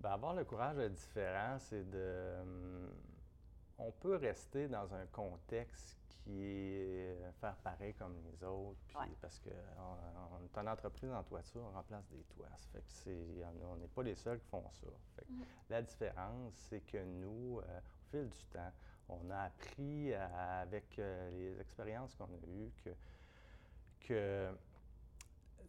Ben, 0.00 0.12
avoir 0.12 0.34
le 0.34 0.44
courage 0.44 0.76
d'être 0.76 0.94
différent, 0.94 1.58
c'est 1.58 1.88
de. 1.88 2.38
hum, 2.40 2.90
on 3.78 3.92
peut 3.92 4.16
rester 4.16 4.68
dans 4.68 4.92
un 4.94 5.06
contexte 5.06 5.98
qui 6.08 6.42
est 6.42 7.16
euh, 7.22 7.32
faire 7.32 7.56
pareil 7.56 7.94
comme 7.94 8.14
les 8.30 8.44
autres, 8.44 8.78
puis 8.86 8.96
Ouais. 8.98 9.06
parce 9.20 9.38
que 9.40 9.48
on, 9.78 10.36
on 10.36 10.44
est 10.44 10.58
une 10.58 10.68
entreprise 10.68 11.10
en 11.10 11.22
toiture, 11.22 11.62
on 11.64 11.70
remplace 11.72 12.06
des 12.10 12.22
toits. 12.24 12.48
Ça 12.56 12.68
fait 12.72 12.82
que 12.82 12.90
c'est, 12.90 13.10
il 13.14 13.38
y 13.38 13.44
en 13.44 13.48
a- 13.48 13.66
on 13.72 13.76
n'est 13.76 13.88
pas 13.88 14.02
les 14.02 14.14
seuls 14.14 14.38
qui 14.38 14.48
font 14.48 14.70
ça. 14.70 14.86
Fait 15.16 15.24
que 15.24 15.32
Mhm. 15.32 15.44
La 15.70 15.82
différence, 15.82 16.54
c'est 16.54 16.80
que 16.80 16.98
nous, 17.04 17.60
euh, 17.60 17.78
au 17.78 18.10
fil 18.10 18.28
du 18.28 18.44
temps, 18.50 18.72
on 19.08 19.30
a 19.30 19.44
appris 19.44 20.12
à- 20.14 20.60
avec 20.60 20.98
euh, 20.98 21.30
les 21.30 21.58
expériences 21.60 22.14
qu'on 22.14 22.24
a 22.24 22.46
eues 22.48 22.72
que, 22.84 22.90
que 24.00 24.54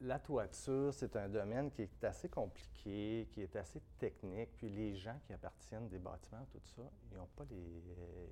la 0.01 0.19
toiture, 0.19 0.93
c'est 0.93 1.15
un 1.15 1.29
domaine 1.29 1.69
qui 1.71 1.83
est 1.83 2.03
assez 2.03 2.27
compliqué, 2.27 3.27
qui 3.31 3.41
est 3.41 3.55
assez 3.55 3.79
technique. 3.99 4.49
Puis 4.57 4.69
les 4.69 4.95
gens 4.95 5.17
qui 5.25 5.33
appartiennent 5.33 5.87
des 5.89 5.99
bâtiments, 5.99 6.45
tout 6.51 6.59
ça, 6.75 6.81
ils 7.11 7.17
n'ont 7.17 7.27
pas, 7.35 7.43
les, 7.49 7.83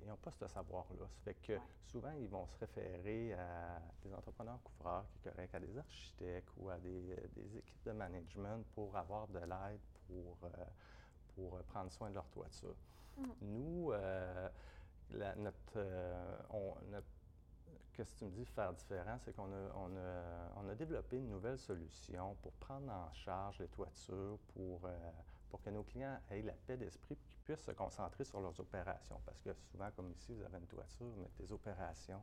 ils 0.02 0.08
n'ont 0.08 0.16
pas 0.16 0.32
ce 0.32 0.46
savoir-là. 0.48 1.06
Ça 1.08 1.20
fait 1.24 1.34
que 1.34 1.52
Ouais. 1.52 1.60
souvent, 1.84 2.12
ils 2.12 2.28
vont 2.28 2.46
se 2.46 2.58
référer 2.58 3.34
à 3.34 3.80
des 4.02 4.12
entrepreneurs 4.12 4.60
couvreurs, 4.62 5.06
qui 5.10 5.18
est 5.28 5.30
correct, 5.30 5.54
à 5.54 5.60
des 5.60 5.78
architectes 5.78 6.48
ou 6.56 6.68
à 6.70 6.78
des, 6.78 7.16
des 7.36 7.56
équipes 7.56 7.84
de 7.84 7.92
management 7.92 8.64
pour 8.74 8.96
avoir 8.96 9.28
de 9.28 9.38
l'aide 9.38 9.80
pour, 10.06 10.36
pour 11.34 11.62
prendre 11.64 11.90
soin 11.92 12.10
de 12.10 12.14
leur 12.14 12.28
toiture. 12.28 12.74
Mm. 13.16 13.24
Nous, 13.42 13.92
la, 15.10 15.34
notre, 15.36 15.78
on, 16.50 16.74
notre 16.90 17.06
qu'est-ce 18.00 18.14
que 18.14 18.18
tu 18.20 18.24
me 18.24 18.30
dis 18.30 18.46
faire 18.46 18.72
différent, 18.72 19.18
c'est 19.18 19.36
qu'on 19.36 19.52
a, 19.52 19.74
on 19.76 19.94
a, 19.94 20.52
on 20.56 20.68
a, 20.70 20.74
développé 20.74 21.18
une 21.18 21.28
nouvelle 21.28 21.58
solution 21.58 22.34
pour 22.40 22.50
prendre 22.52 22.90
en 22.90 23.12
charge 23.12 23.58
les 23.58 23.68
toitures, 23.68 24.38
pour, 24.54 24.88
pour 25.50 25.60
que 25.60 25.68
nos 25.68 25.82
clients 25.82 26.18
aient 26.30 26.40
la 26.40 26.54
paix 26.54 26.78
d'esprit 26.78 27.12
et 27.12 27.28
qu'ils 27.28 27.36
puissent 27.44 27.66
se 27.66 27.72
concentrer 27.72 28.24
sur 28.24 28.40
leurs 28.40 28.58
opérations. 28.58 29.20
Parce 29.26 29.38
que 29.42 29.52
souvent, 29.52 29.90
comme 29.94 30.10
ici, 30.12 30.32
vous 30.32 30.42
avez 30.42 30.56
une 30.56 30.66
toiture, 30.66 31.12
mais 31.18 31.28
tes 31.36 31.52
opérations, 31.52 32.22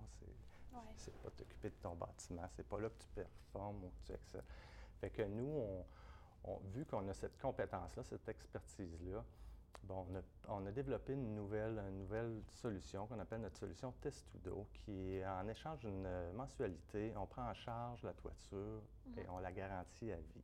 c'est 0.96 1.16
pas 1.22 1.30
t'occuper 1.30 1.70
de 1.70 1.76
ton 1.76 1.94
bâtiment, 1.94 2.50
c'est 2.56 2.68
pas 2.68 2.80
là 2.80 2.90
que 2.90 2.98
tu 2.98 3.10
performes 3.10 3.84
ou 3.84 3.90
que 3.90 4.08
tu 4.08 4.14
excelles. 4.14 4.44
Fait 5.00 5.12
que 5.12 5.22
nous, 5.22 5.86
on, 6.44 6.58
vu 6.74 6.86
qu'on 6.86 7.08
a 7.08 7.14
cette 7.14 7.38
compétence-là, 7.38 8.04
cette 8.04 8.28
expertise-là, 8.28 9.24
bon, 9.84 10.06
on, 10.48 10.66
a, 10.66 10.72
développé 10.72 11.14
une 11.14 11.36
nouvelle, 11.36 11.82
une 11.90 12.00
nouvelle 12.00 12.42
solution 12.50 13.08
qu'on 13.08 13.20
appelle 13.20 13.42
notre 13.42 13.58
solution 13.58 13.94
Testudo, 14.02 14.68
qui 14.74 15.16
est 15.16 15.26
en 15.26 15.48
échange 15.48 15.80
d'une 15.80 16.08
mensualité, 16.34 17.14
on 17.16 17.26
prend 17.26 17.50
en 17.50 17.54
charge 17.54 18.04
la 18.04 18.14
toiture 18.14 18.82
et 19.18 19.24
mhm. 19.24 19.30
on 19.30 19.40
la 19.40 19.52
garantit 19.52 20.12
à 20.12 20.18
vie. 20.18 20.44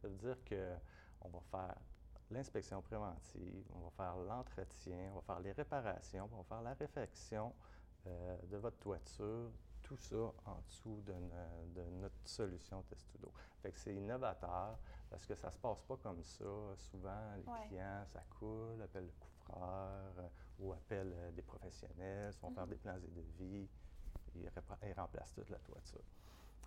Ça 0.00 0.08
veut 0.08 0.16
dire 0.16 0.36
qu'on 0.48 1.28
va 1.28 1.40
faire 1.50 1.76
l'inspection 2.30 2.80
préventive, 2.82 3.64
on 3.74 3.80
va 3.80 3.90
faire 3.90 4.16
l'entretien, 4.16 5.10
on 5.12 5.16
va 5.16 5.20
faire 5.22 5.40
les 5.40 5.52
réparations, 5.52 6.28
on 6.32 6.36
va 6.36 6.44
faire 6.44 6.62
la 6.62 6.74
réfection 6.74 7.52
euh, 8.06 8.36
de 8.50 8.56
votre 8.56 8.78
toiture, 8.78 9.50
tout 9.90 9.96
ça 9.96 10.32
en 10.46 10.60
dessous 10.68 11.02
de, 11.04 11.82
notre 12.00 12.14
solution 12.24 12.80
Testudo. 12.82 13.32
Fait 13.60 13.72
que 13.72 13.78
c'est 13.78 13.92
innovateur 13.92 14.78
parce 15.10 15.26
que 15.26 15.34
ça 15.34 15.48
ne 15.48 15.52
se 15.52 15.58
passe 15.58 15.82
pas 15.82 15.96
comme 15.96 16.22
ça. 16.22 16.44
Souvent, 16.76 17.34
les 17.36 17.68
clients, 17.68 18.04
ça 18.06 18.22
coule, 18.38 18.80
appellent 18.82 19.06
le 19.06 19.12
couvreur 19.18 20.12
euh, 20.18 20.28
ou 20.60 20.72
appellent 20.72 21.12
euh, 21.12 21.32
des 21.32 21.42
professionnels, 21.42 22.32
vont 22.40 22.50
faire 22.50 22.66
mm-hmm. 22.66 22.68
des 22.68 22.76
plans 22.76 22.94
et 22.94 23.00
de 23.00 23.44
vie 23.44 23.68
et, 24.36 24.92
remplacent 24.92 25.34
toute 25.34 25.50
la 25.50 25.58
toiture. 25.58 26.04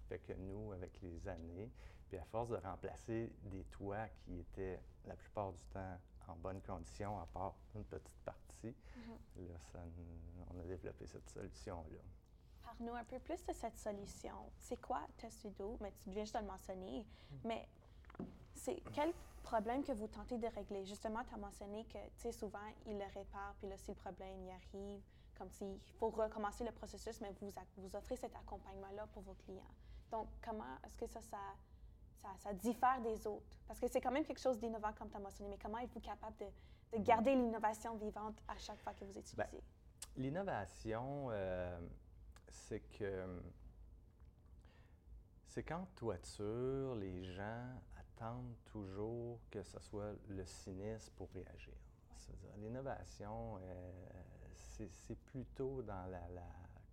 Fait 0.09 0.19
que 0.19 0.33
nous, 0.33 0.73
avec 0.73 0.99
les 1.01 1.25
années, 1.29 1.71
puis 2.09 2.17
à 2.17 2.25
force 2.25 2.49
de 2.49 2.57
remplacer 2.57 3.31
des 3.43 3.63
toits 3.65 4.09
qui 4.19 4.38
étaient 4.39 4.81
la 5.05 5.15
plupart 5.15 5.53
du 5.53 5.63
temps 5.67 5.97
en 6.27 6.36
bonne 6.36 6.62
condition, 6.62 7.17
à 7.21 7.25
part 7.27 7.55
une 7.73 7.86
petite 7.86 8.19
partie, 8.25 8.75
mm-hmm. 8.75 9.47
là, 9.47 9.59
ça, 9.71 9.79
on 10.53 10.59
a 10.59 10.63
développé 10.63 11.07
cette 11.07 11.29
solution-là. 11.29 11.99
Parle-nous 12.77 12.95
un 12.95 13.03
peu 13.03 13.19
plus 13.19 13.43
de 13.45 13.53
cette 13.53 13.77
solution. 13.77 14.36
C'est 14.59 14.81
quoi 14.81 15.01
Testudo? 15.17 15.77
Mais 15.81 15.91
tu 16.03 16.09
viens 16.09 16.23
juste 16.23 16.36
de 16.36 16.39
le 16.39 16.47
mentionner, 16.47 16.99
mm-hmm. 17.01 17.38
mais 17.45 17.67
c'est 18.55 18.81
quel 18.93 19.13
problème 19.43 19.83
que 19.83 19.91
vous 19.91 20.07
tentez 20.07 20.38
de 20.38 20.47
régler? 20.47 20.86
Justement, 20.86 21.23
tu 21.23 21.33
as 21.33 21.38
mentionné 21.38 21.86
que, 21.86 21.97
tu 21.97 22.21
sais, 22.21 22.31
souvent, 22.31 22.59
il 22.86 22.97
le 22.97 23.05
répare, 23.13 23.53
puis 23.59 23.67
là, 23.67 23.77
si 23.77 23.91
le 23.91 23.95
problème 23.95 24.43
y 24.45 24.51
arrive, 24.51 25.01
comme 25.38 25.49
s'il 25.49 25.77
faut 25.99 26.09
recommencer 26.09 26.63
le 26.63 26.71
processus, 26.71 27.19
mais 27.21 27.33
vous, 27.41 27.51
vous 27.77 27.95
offrez 27.95 28.15
cet 28.15 28.36
accompagnement-là 28.36 29.07
pour 29.13 29.23
vos 29.23 29.33
clients. 29.33 29.62
Donc, 30.12 30.27
comment 30.43 30.77
est-ce 30.86 30.97
que 30.97 31.07
ça, 31.07 31.21
ça 31.21 31.39
ça, 32.38 32.53
diffère 32.53 33.01
des 33.01 33.27
autres? 33.27 33.57
Parce 33.67 33.79
que 33.79 33.88
c'est 33.88 33.99
quand 33.99 34.12
même 34.12 34.25
quelque 34.25 34.39
chose 34.39 34.57
d'innovant, 34.59 34.93
comme 34.93 35.09
tu 35.09 35.17
as 35.17 35.19
mentionné, 35.19 35.49
mais 35.49 35.57
comment 35.62 35.79
êtes-vous 35.79 35.99
capable 35.99 36.36
de, 36.38 36.99
garder 36.99 37.36
l'innovation 37.36 37.95
vivante 37.95 38.36
à 38.47 38.55
chaque 38.57 38.79
fois 38.79 38.93
que 38.93 39.03
vous 39.03 39.17
utilisez? 39.17 39.36
Ben, 39.36 39.47
l'innovation, 40.15 41.29
euh, 41.31 41.79
c'est 42.53 42.81
que 42.97 43.41
c'est 45.47 45.63
qu'en 45.63 45.85
toiture, 45.95 46.95
les 46.95 47.23
gens 47.23 47.69
attendent 47.99 48.55
toujours 48.65 49.39
que 49.51 49.61
ce 49.61 49.79
soit 49.79 50.13
le 50.29 50.45
sinistre 50.45 51.11
pour 51.11 51.29
réagir. 51.31 51.75
L'innovation, 52.57 53.59
euh, 53.61 53.91
c'est 54.55 55.19
plutôt 55.25 55.81
dans 55.81 56.05
la, 56.07 56.21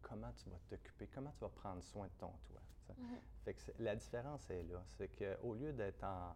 comment 0.02 0.32
tu 0.32 0.50
vas 0.50 0.58
t'occuper, 0.68 1.06
comment 1.06 1.30
tu 1.30 1.40
vas 1.40 1.48
prendre 1.48 1.82
soin 1.82 2.06
de 2.06 2.12
ton 2.18 2.32
toit. 2.44 2.60
Mm-hmm. 2.90 3.44
Fait 3.44 3.54
que 3.54 3.60
la 3.78 3.96
différence 3.96 4.50
est 4.50 4.64
là. 4.64 4.82
C'est 4.88 5.08
qu'au 5.08 5.54
lieu 5.54 5.72
d'être 5.72 6.02
en, 6.04 6.34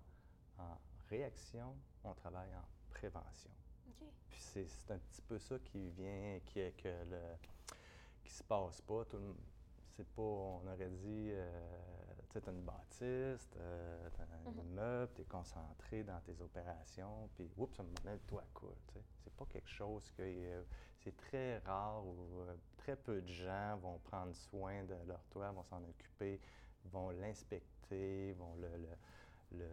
réaction, 1.10 1.76
on 2.04 2.14
travaille 2.14 2.54
en 2.54 2.64
prévention. 2.90 3.50
Puis 4.30 4.40
c'est 4.40 4.90
un 4.90 4.98
petit 4.98 5.22
peu 5.22 5.38
ça 5.38 5.58
qui 5.58 5.90
vient, 5.90 6.38
qui, 6.46 6.72
que 6.74 6.88
le, 6.88 7.20
qui 8.24 8.32
se 8.32 8.42
passe 8.42 8.80
pas. 8.80 9.04
C'est 9.96 10.06
pas, 10.08 10.22
on 10.22 10.66
aurait 10.66 10.90
dit, 10.90 11.30
euh, 11.30 11.46
tu 12.32 12.40
sais, 12.40 12.50
une 12.50 12.62
bâtisse, 12.62 13.48
tu 13.52 13.58
as 13.60 14.24
un 14.24 14.50
mm-hmm. 14.50 14.60
immeuble, 14.60 15.12
tu 15.14 15.22
es 15.22 15.24
concentré 15.24 16.02
dans 16.02 16.20
tes 16.20 16.40
opérations, 16.40 17.28
puis 17.34 17.48
oups, 17.56 17.78
un 17.78 17.84
moment 17.84 18.12
le 18.12 18.18
toit 18.26 18.44
coule. 18.52 18.74
C'est 19.22 19.32
pas 19.34 19.46
quelque 19.46 19.70
chose 19.70 20.10
que. 20.16 20.64
c'est 20.98 21.16
très 21.16 21.58
rare 21.58 22.04
ou 22.04 22.40
euh, 22.40 22.54
très 22.78 22.96
peu 22.96 23.20
de 23.20 23.28
gens 23.28 23.76
vont 23.76 23.98
prendre 23.98 24.34
soin 24.34 24.82
de 24.82 24.96
leur 25.06 25.22
toit, 25.30 25.52
vont 25.52 25.62
s'en 25.64 25.82
occuper, 25.84 26.40
vont 26.86 27.10
l'inspecter, 27.10 28.32
vont 28.32 28.56
le, 28.56 28.68
le, 29.56 29.66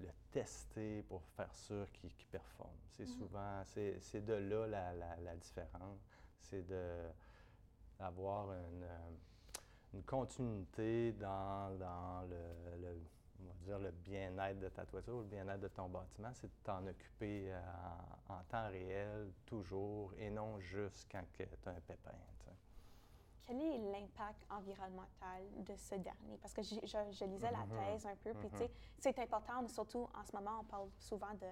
le, 0.00 0.08
tester 0.32 1.02
pour 1.02 1.22
faire 1.36 1.52
sûr 1.54 1.86
qu'il 1.92 2.10
performe. 2.30 2.70
C'est 2.88 3.04
mm-hmm. 3.04 3.18
souvent, 3.18 3.62
c'est 3.64 4.24
de 4.24 4.34
là 4.34 4.66
la, 4.66 4.94
la, 4.94 5.16
la 5.16 5.36
différence. 5.36 6.00
C'est 6.40 6.66
d'avoir 8.00 8.50
une, 8.52 8.82
euh, 8.82 9.94
une, 9.94 10.02
continuité 10.02 11.12
dans, 11.12 11.78
dans 11.78 12.22
le, 12.28 13.00
on 13.40 13.46
va 13.46 13.54
dire 13.64 13.78
le 13.78 13.90
bien-être 13.90 14.58
de 14.58 14.68
ta 14.68 14.84
toiture, 14.84 15.18
le 15.18 15.24
bien-être 15.24 15.60
de 15.60 15.68
ton 15.68 15.88
bâtiment, 15.88 16.30
c'est 16.34 16.48
de 16.48 16.62
t'en 16.64 16.84
occuper 16.86 17.52
euh, 17.52 17.60
en, 18.28 18.34
en, 18.34 18.42
temps 18.48 18.68
réel, 18.68 19.30
toujours, 19.46 20.12
et 20.18 20.30
non 20.30 20.58
juste 20.60 21.06
quand 21.10 21.22
tu 21.32 21.42
as 21.42 21.70
un 21.70 21.80
pépin 21.80 22.10
quel 23.50 23.60
est 23.62 23.78
l'impact 23.78 24.46
environnemental 24.48 25.42
de 25.66 25.74
ce 25.74 25.96
dernier? 25.96 26.38
Parce 26.40 26.54
que 26.54 26.62
je, 26.62 27.24
lisais 27.24 27.50
la 27.50 27.58
mm-hmm. 27.58 27.92
thèse 27.92 28.06
un 28.06 28.16
peu, 28.16 28.32
puis 28.34 28.48
tu 28.50 28.58
sais, 28.58 28.64
mm-hmm. 28.66 28.98
c'est 29.00 29.18
important, 29.18 29.66
surtout 29.68 30.08
en 30.14 30.24
ce 30.24 30.36
moment, 30.36 30.60
on 30.60 30.64
parle 30.64 30.88
souvent 30.98 31.34
de 31.34 31.48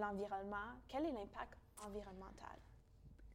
l'environnement. 0.00 0.78
Quel 0.86 1.06
est 1.06 1.12
l'impact 1.12 1.58
environnemental? 1.84 2.56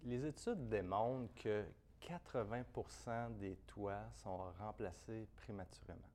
Les 0.04 0.26
études 0.26 0.70
démontrent 0.70 1.34
que 1.36 1.66
80% 2.06 3.38
des 3.38 3.56
toits 3.68 4.06
sont 4.14 4.38
remplacés 4.60 5.28
prématurément. 5.36 6.10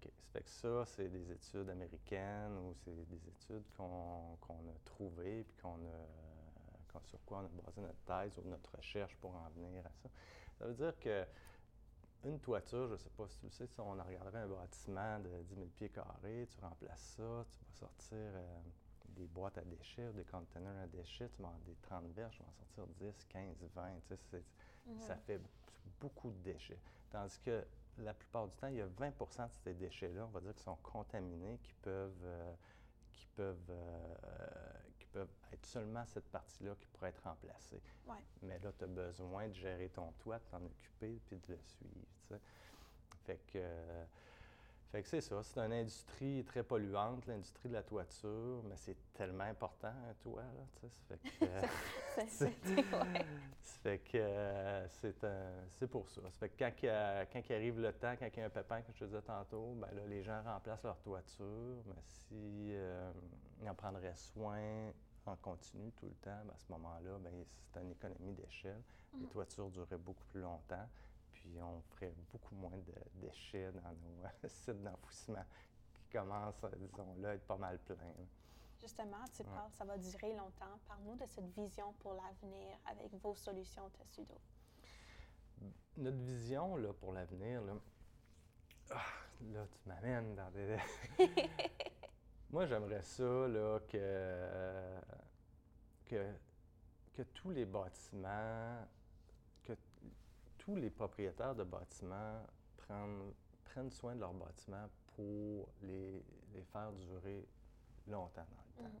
OK. 0.00 0.10
Ça 0.12 0.24
fait 0.32 0.42
que 0.42 0.50
ça, 0.50 0.84
c'est 0.86 1.08
des 1.08 1.30
études 1.30 1.68
américaines 1.68 2.56
ou 2.56 2.74
c'est 2.84 2.94
des 3.08 3.28
études 3.28 3.64
qu'on 3.76 4.34
a 4.34 4.78
trouvées 4.84 5.44
puis 5.44 5.56
qu'on 5.62 5.76
a, 5.76 7.00
sur 7.06 7.24
quoi 7.24 7.38
on 7.38 7.44
a 7.44 7.62
basé 7.62 7.80
notre 7.80 8.02
thèse 8.04 8.38
ou 8.38 8.48
notre 8.48 8.76
recherche 8.76 9.16
pour 9.16 9.34
en 9.34 9.48
venir 9.56 9.84
à 9.84 9.90
ça. 10.02 10.08
Ça 10.58 10.66
veut 10.66 10.74
dire 10.74 10.98
que 10.98 11.26
une 12.24 12.38
toiture, 12.38 12.86
je 12.86 12.92
ne 12.92 12.98
sais 12.98 13.10
pas 13.10 13.26
si 13.26 13.38
tu 13.38 13.46
le 13.46 13.50
sais, 13.50 13.66
si 13.66 13.80
on 13.80 13.90
regarderait 13.90 14.42
un 14.42 14.46
bâtiment 14.46 15.18
de 15.18 15.42
10 15.42 15.54
000 15.56 15.66
pieds 15.74 15.88
carrés, 15.88 16.46
tu 16.48 16.60
remplaces 16.60 17.14
ça, 17.16 17.44
tu 17.50 17.58
vas 17.58 17.72
sortir 17.72 18.16
euh, 18.16 18.60
des 19.08 19.26
boîtes 19.26 19.58
à 19.58 19.62
déchets 19.62 20.12
des 20.12 20.24
containers 20.24 20.82
à 20.82 20.86
déchets, 20.86 21.28
tu 21.30 21.42
vas 21.42 21.52
des 21.66 21.74
30 21.82 22.12
verges, 22.14 22.36
tu 22.36 22.42
vas 22.42 22.48
en 22.48 22.52
sortir 22.52 22.86
10, 23.00 23.24
15, 23.28 23.56
20. 23.74 23.90
Tu 24.06 24.16
sais, 24.30 24.44
Ça 24.98 25.16
fait 25.16 25.40
beaucoup 26.00 26.30
de 26.30 26.38
déchets. 26.42 26.78
Tandis 27.10 27.38
que 27.40 27.64
la 27.98 28.14
plupart 28.14 28.48
du 28.48 28.56
temps, 28.56 28.68
il 28.68 28.76
y 28.76 28.80
a 28.80 28.86
20% 28.86 29.48
de 29.48 29.52
ces 29.64 29.74
déchets-là, 29.74 30.24
on 30.26 30.30
va 30.30 30.40
dire, 30.40 30.54
qui 30.54 30.62
sont 30.62 30.76
contaminés, 30.82 31.58
qui 31.62 31.74
peuvent, 31.82 32.24
euh, 32.24 32.52
qui 33.12 33.26
peuvent 33.36 33.70
euh, 33.70 34.14
peuvent 35.12 35.28
être 35.52 35.66
seulement 35.66 36.04
cette 36.06 36.28
partie-là 36.30 36.74
qui 36.80 36.86
pourrait 36.86 37.10
être 37.10 37.22
remplacée. 37.22 37.80
Mais 38.42 38.58
là, 38.58 38.72
tu 38.76 38.84
as 38.84 38.88
besoin 38.88 39.48
de 39.48 39.54
gérer 39.54 39.88
ton 39.90 40.10
toit, 40.12 40.38
de 40.38 40.44
t'en 40.50 40.64
occuper, 40.64 41.20
puis 41.26 41.36
de 41.36 41.52
le 41.52 41.58
suivre. 41.60 42.40
Fait 43.24 43.38
que, 43.46 43.58
fait 44.92 45.02
que 45.02 45.08
c'est 45.08 45.22
ça. 45.22 45.42
C'est 45.42 45.58
une 45.58 45.72
industrie 45.72 46.44
très 46.44 46.62
polluante, 46.62 47.26
l'industrie 47.26 47.70
de 47.70 47.74
la 47.74 47.82
toiture, 47.82 48.62
mais 48.68 48.76
c'est 48.76 48.96
tellement 49.14 49.44
important, 49.44 49.88
un 49.88 50.14
toit. 50.22 50.42
Là, 50.42 50.88
ça 50.90 51.00
fait 51.08 51.18
que, 51.40 51.46
fait 53.82 53.98
que 54.00 55.32
c'est 55.70 55.86
pour 55.86 56.10
ça. 56.10 56.20
Ça 56.20 56.30
fait 56.40 56.50
que 56.50 56.58
quand, 56.58 56.72
quand 57.32 57.42
il 57.48 57.54
arrive 57.54 57.80
le 57.80 57.92
temps, 57.94 58.14
quand 58.18 58.28
il 58.30 58.38
y 58.38 58.42
a 58.42 58.46
un 58.46 58.50
pépin, 58.50 58.82
comme 58.82 58.94
je 58.94 59.00
te 59.00 59.04
disais 59.06 59.22
tantôt, 59.22 59.74
ben 59.76 59.88
là, 59.94 60.02
les 60.06 60.22
gens 60.22 60.42
remplacent 60.42 60.84
leur 60.84 60.98
toiture. 60.98 61.82
Mais 61.86 62.02
si 62.04 62.74
euh, 62.74 63.10
en 63.66 63.74
prendraient 63.74 64.14
soin 64.14 64.92
en 65.24 65.36
continu 65.36 65.90
tout 65.92 66.06
le 66.06 66.14
temps, 66.16 66.42
ben, 66.44 66.52
à 66.54 66.58
ce 66.58 66.70
moment-là, 66.70 67.18
ben, 67.18 67.32
c'est 67.72 67.80
une 67.80 67.92
économie 67.92 68.34
d'échelle. 68.34 68.82
Les 69.14 69.24
mm. 69.24 69.30
toitures 69.30 69.70
dureraient 69.70 69.96
beaucoup 69.96 70.24
plus 70.26 70.42
longtemps, 70.42 70.86
puis 71.42 71.60
on 71.60 71.80
ferait 71.94 72.12
beaucoup 72.32 72.54
moins 72.54 72.78
de 72.78 73.26
déchets 73.26 73.72
dans 73.72 73.90
nos 73.90 74.48
sites 74.48 74.82
d'enfouissement 74.82 75.44
qui 75.92 76.04
commencent, 76.12 76.64
disons 76.76 77.14
là, 77.20 77.30
à 77.30 77.34
être 77.34 77.46
pas 77.46 77.56
mal 77.56 77.78
pleins. 77.80 78.26
Justement, 78.80 79.24
tu 79.36 79.44
parles, 79.44 79.70
ça 79.70 79.84
va 79.84 79.96
durer 79.96 80.34
longtemps. 80.34 80.78
Parle-nous 80.88 81.16
de 81.16 81.26
cette 81.26 81.48
vision 81.54 81.92
pour 82.00 82.14
l'avenir 82.14 82.76
avec 82.86 83.14
vos 83.22 83.34
solutions 83.34 83.88
Testudo. 83.90 84.34
Notre 85.96 86.16
vision 86.18 86.76
là, 86.76 86.92
pour 86.92 87.12
l'avenir, 87.12 87.62
ah, 88.90 88.96
là, 89.52 89.66
tu 89.70 89.88
m'amènes 89.88 90.34
dans 90.34 90.50
des. 90.50 90.76
Moi, 92.50 92.66
j'aimerais 92.66 93.02
ça, 93.02 93.22
là, 93.22 93.78
que, 93.88 95.00
que, 96.04 96.34
que 97.14 97.22
tous 97.22 97.50
les 97.50 97.64
bâtiments, 97.64 98.86
tous 100.62 100.76
les 100.76 100.90
propriétaires 100.90 101.56
de 101.56 101.64
bâtiments 101.64 102.40
prennent, 102.76 103.32
prennent 103.64 103.90
soin 103.90 104.14
de 104.14 104.20
leurs 104.20 104.32
bâtiments 104.32 104.88
pour 105.16 105.68
les, 105.82 106.22
les 106.54 106.62
faire 106.72 106.92
durer 106.92 107.44
longtemps 108.06 108.46
dans 108.48 108.84
le 108.84 108.84
temps. 108.84 108.94
Mhm. 108.94 109.00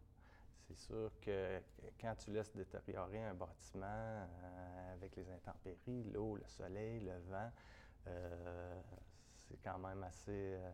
C'est 0.66 0.76
sûr 0.76 1.12
que 1.20 1.60
quand 2.00 2.14
tu 2.16 2.32
laisses 2.32 2.52
détériorer 2.52 3.22
un 3.22 3.34
bâtiment 3.34 3.86
euh, 3.86 4.94
avec 4.94 5.14
les 5.14 5.30
intempéries, 5.30 6.02
l'eau, 6.12 6.36
le 6.36 6.46
soleil, 6.48 7.00
le 7.00 7.16
vent, 7.30 7.50
euh, 8.08 8.80
c'est 9.36 9.58
quand 9.62 9.78
même 9.78 10.02
assez, 10.02 10.30
euh, 10.56 10.70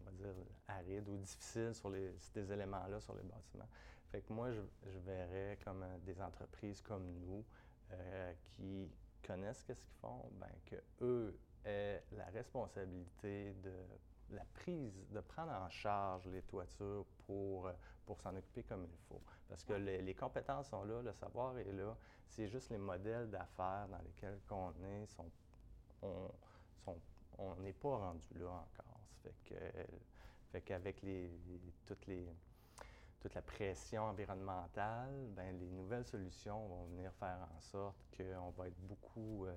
on 0.00 0.04
va 0.04 0.10
dire, 0.12 0.34
aride 0.68 1.08
ou 1.08 1.16
difficile 1.16 1.74
sur 1.74 1.90
les, 1.90 2.14
ces 2.18 2.52
éléments-là 2.52 3.00
sur 3.00 3.16
les 3.16 3.22
bâtiments. 3.22 3.68
Fait 4.12 4.20
que 4.20 4.32
moi, 4.32 4.52
je, 4.52 4.60
je 4.86 4.98
verrais 4.98 5.58
comme 5.64 5.84
des 6.04 6.20
entreprises 6.20 6.80
comme 6.80 7.06
nous 7.20 7.44
qui 8.50 8.90
connaissent 9.26 9.62
qu'est-ce 9.64 9.82
qu'ils 9.82 9.98
font, 10.00 10.28
ben, 10.32 10.50
que 10.66 10.76
eux 11.02 11.38
aient 11.64 12.04
la 12.12 12.26
responsabilité 12.26 13.54
de 13.54 13.72
la 14.30 14.44
prise, 14.54 15.06
de 15.10 15.20
prendre 15.20 15.52
en 15.52 15.68
charge 15.70 16.26
les 16.28 16.42
toitures 16.42 17.06
pour, 17.26 17.70
pour 18.06 18.20
s'en 18.20 18.34
occuper 18.36 18.62
comme 18.64 18.84
il 18.84 18.98
faut. 19.08 19.22
Parce 19.48 19.64
que 19.64 19.74
les, 19.74 20.02
les 20.02 20.14
compétences 20.14 20.68
sont 20.70 20.84
là, 20.84 21.02
le 21.02 21.12
savoir 21.12 21.58
est 21.58 21.72
là. 21.72 21.96
C'est 22.28 22.48
juste 22.48 22.70
les 22.70 22.78
modèles 22.78 23.30
d'affaires 23.30 23.88
dans 23.88 24.00
lesquels 24.02 24.40
on 24.50 24.72
est, 24.82 25.06
sont, 25.06 25.30
on 27.38 27.54
n'est 27.56 27.72
pas 27.72 27.96
rendu 27.96 28.26
là 28.34 28.50
encore. 28.50 29.00
Ça 29.08 29.16
fait 29.22 29.34
que, 29.44 29.54
fait 30.52 30.60
qu'avec 30.62 31.02
les- 31.02 31.30
toutes 31.86 32.06
les, 32.06 32.26
toute 33.24 33.34
la 33.34 33.40
pression 33.40 34.02
environnementale, 34.02 35.28
ben, 35.30 35.58
les 35.58 35.70
nouvelles 35.70 36.04
solutions 36.04 36.66
vont 36.66 36.84
venir 36.84 37.10
faire 37.14 37.38
en 37.56 37.60
sorte 37.62 37.96
qu'on 38.14 38.50
va 38.50 38.68
être 38.68 38.78
beaucoup, 38.80 39.46
euh, 39.46 39.54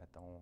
mettons, 0.00 0.40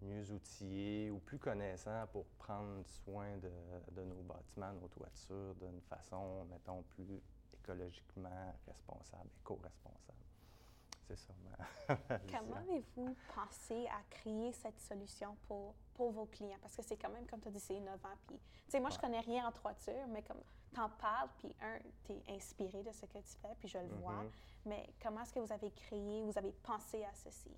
mieux 0.00 0.30
outillés 0.30 1.10
ou 1.10 1.18
plus 1.18 1.40
connaissants 1.40 2.06
pour 2.12 2.26
prendre 2.38 2.86
soin 2.86 3.36
de, 3.38 3.50
de 3.90 4.04
nos 4.04 4.22
bâtiments, 4.22 4.72
nos 4.74 4.86
toitures 4.86 5.56
d'une 5.56 5.80
façon, 5.80 6.44
mettons, 6.44 6.80
plus 6.94 7.20
écologiquement 7.54 8.54
responsable, 8.68 9.28
éco-responsable. 9.40 10.18
C'est 11.08 11.16
ça. 11.18 11.34
Comment 12.30 12.54
avez-vous 12.54 13.16
pensé 13.34 13.88
à 13.88 14.00
créer 14.10 14.52
cette 14.52 14.78
solution 14.78 15.36
pour, 15.48 15.74
pour 15.94 16.12
vos 16.12 16.26
clients? 16.26 16.58
Parce 16.62 16.76
que 16.76 16.82
c'est 16.82 16.96
quand 16.96 17.10
même, 17.10 17.26
comme 17.26 17.40
tu 17.40 17.48
as 17.48 17.50
dit, 17.50 17.58
c'est 17.58 17.74
innovant. 17.74 18.14
Puis, 18.28 18.38
moi, 18.80 18.90
je 18.90 18.94
Ouais. 18.94 19.00
connais 19.00 19.18
rien 19.20 19.48
en 19.48 19.50
toiture, 19.50 20.06
mais 20.08 20.22
comme 20.22 20.40
t'en 20.74 20.88
parles, 20.88 21.28
puis 21.38 21.54
un, 21.60 21.78
tu 22.04 22.12
es 22.12 22.34
inspiré 22.34 22.82
de 22.82 22.92
ce 22.92 23.06
que 23.06 23.18
tu 23.18 23.36
fais, 23.42 23.54
puis 23.58 23.68
je 23.68 23.78
le 23.78 23.88
vois. 24.00 24.22
Mhm. 24.22 24.30
Mais 24.66 24.90
comment 25.02 25.22
est-ce 25.22 25.32
que 25.32 25.40
vous 25.40 25.52
avez 25.52 25.70
créé, 25.70 26.22
vous 26.22 26.36
avez 26.36 26.52
pensé 26.62 27.04
à 27.04 27.12
ceci? 27.14 27.50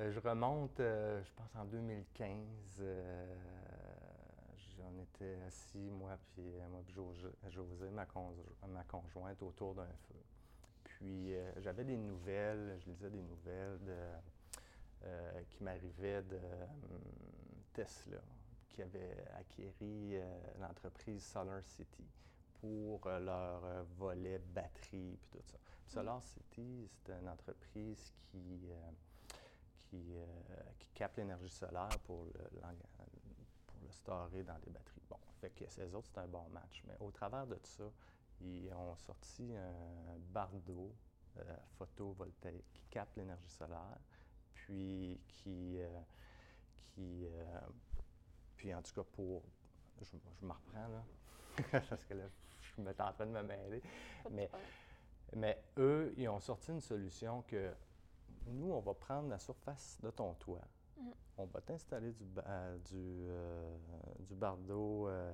Euh, 0.00 0.10
je 0.10 0.18
remonte, 0.18 0.80
euh, 0.80 1.22
je 1.22 1.30
pense 1.32 1.54
en 1.54 1.64
2015. 1.66 2.38
euh, 2.80 3.34
J'en 4.76 4.98
étais 4.98 5.38
assis, 5.46 5.78
moi, 5.78 6.18
puis 6.34 6.42
moi, 6.68 6.82
puis 6.84 6.94
José, 6.94 7.28
José, 7.48 7.90
ma, 7.90 8.06
ma 8.68 8.84
conjointe, 8.84 9.40
autour 9.42 9.74
d'un 9.74 9.86
feu. 9.86 10.20
Puis 10.82 11.32
j'avais 11.58 11.84
des 11.84 11.96
nouvelles, 11.96 12.76
je 12.80 12.90
lisais 12.90 13.08
des 13.08 13.22
nouvelles 13.22 13.78
de, 13.84 15.44
qui 15.50 15.62
m'arrivaient 15.62 16.22
de 16.22 16.36
hum, 16.36 17.00
Tesla, 17.72 18.18
qui 18.74 18.82
avait 18.82 19.24
acquéri 19.38 20.16
euh, 20.16 20.40
l'entreprise 20.60 21.24
Solar 21.24 21.62
City 21.62 22.04
pour 22.60 23.06
euh, 23.06 23.20
leur 23.20 23.64
euh, 23.64 23.82
volet 23.96 24.38
batterie 24.38 25.16
puis 25.20 25.30
tout 25.30 25.44
ça. 25.46 25.58
Puis 25.84 25.92
Solar 25.94 26.22
City, 26.22 26.88
c'est 26.90 27.12
une 27.12 27.28
entreprise 27.28 28.12
qui, 28.30 28.68
qui, 29.78 30.14
qui 30.78 30.88
capte 30.94 31.18
l'énergie 31.18 31.50
solaire 31.50 31.98
pour 32.04 32.24
le, 32.24 32.32
pour 33.66 33.76
le 33.82 33.90
storer 33.90 34.42
dans 34.42 34.58
des 34.58 34.70
batteries. 34.70 35.02
Bon, 35.08 35.18
fait 35.40 35.50
que 35.50 35.68
ces 35.68 35.94
autres, 35.94 36.08
c'est 36.12 36.20
un 36.20 36.26
bon 36.26 36.48
match. 36.50 36.82
Mais 36.86 36.96
au 37.00 37.10
travers 37.10 37.46
de 37.46 37.54
tout 37.54 37.70
ça, 37.70 37.84
ils 38.40 38.72
ont 38.72 38.96
sorti 38.96 39.54
un 39.54 40.18
bardeau 40.32 40.92
euh, 41.38 41.56
photovoltaïque 41.78 42.72
qui 42.72 42.84
capte 42.90 43.16
l'énergie 43.16 43.48
solaire, 43.48 43.98
puis 44.54 45.20
qui, 45.26 45.80
euh, 45.80 46.00
qui 46.76 47.26
euh, 47.26 47.60
puis 48.64 48.72
en 48.74 48.80
tout 48.80 48.94
cas 48.94 49.02
pour, 49.12 49.42
je, 50.00 50.16
je 50.40 50.46
me 50.46 50.52
reprends 50.52 50.88
là, 50.88 51.04
parce 51.90 52.02
que 52.06 52.14
là, 52.14 52.24
je 52.62 52.80
me 52.80 52.88
en 52.98 53.12
train 53.12 53.26
de 53.26 53.30
me 53.30 53.42
mêler, 53.42 53.82
Mais- 54.30 54.50
mais 55.34 55.62
eux, 55.76 56.14
ils 56.16 56.26
ont 56.30 56.40
sorti 56.40 56.70
une 56.70 56.80
solution 56.80 57.42
que 57.42 57.74
nous, 58.46 58.72
on 58.72 58.80
va 58.80 58.94
prendre 58.94 59.28
la 59.28 59.38
surface 59.38 59.98
de 60.02 60.08
ton 60.10 60.32
toit. 60.34 60.62
Mhm. 60.96 61.12
On 61.36 61.44
va 61.44 61.60
t'installer 61.60 62.12
du, 62.12 62.24
euh, 62.38 62.78
du, 62.78 62.94
euh, 63.28 63.76
du 64.20 64.34
bardeau 64.34 65.08
euh, 65.08 65.30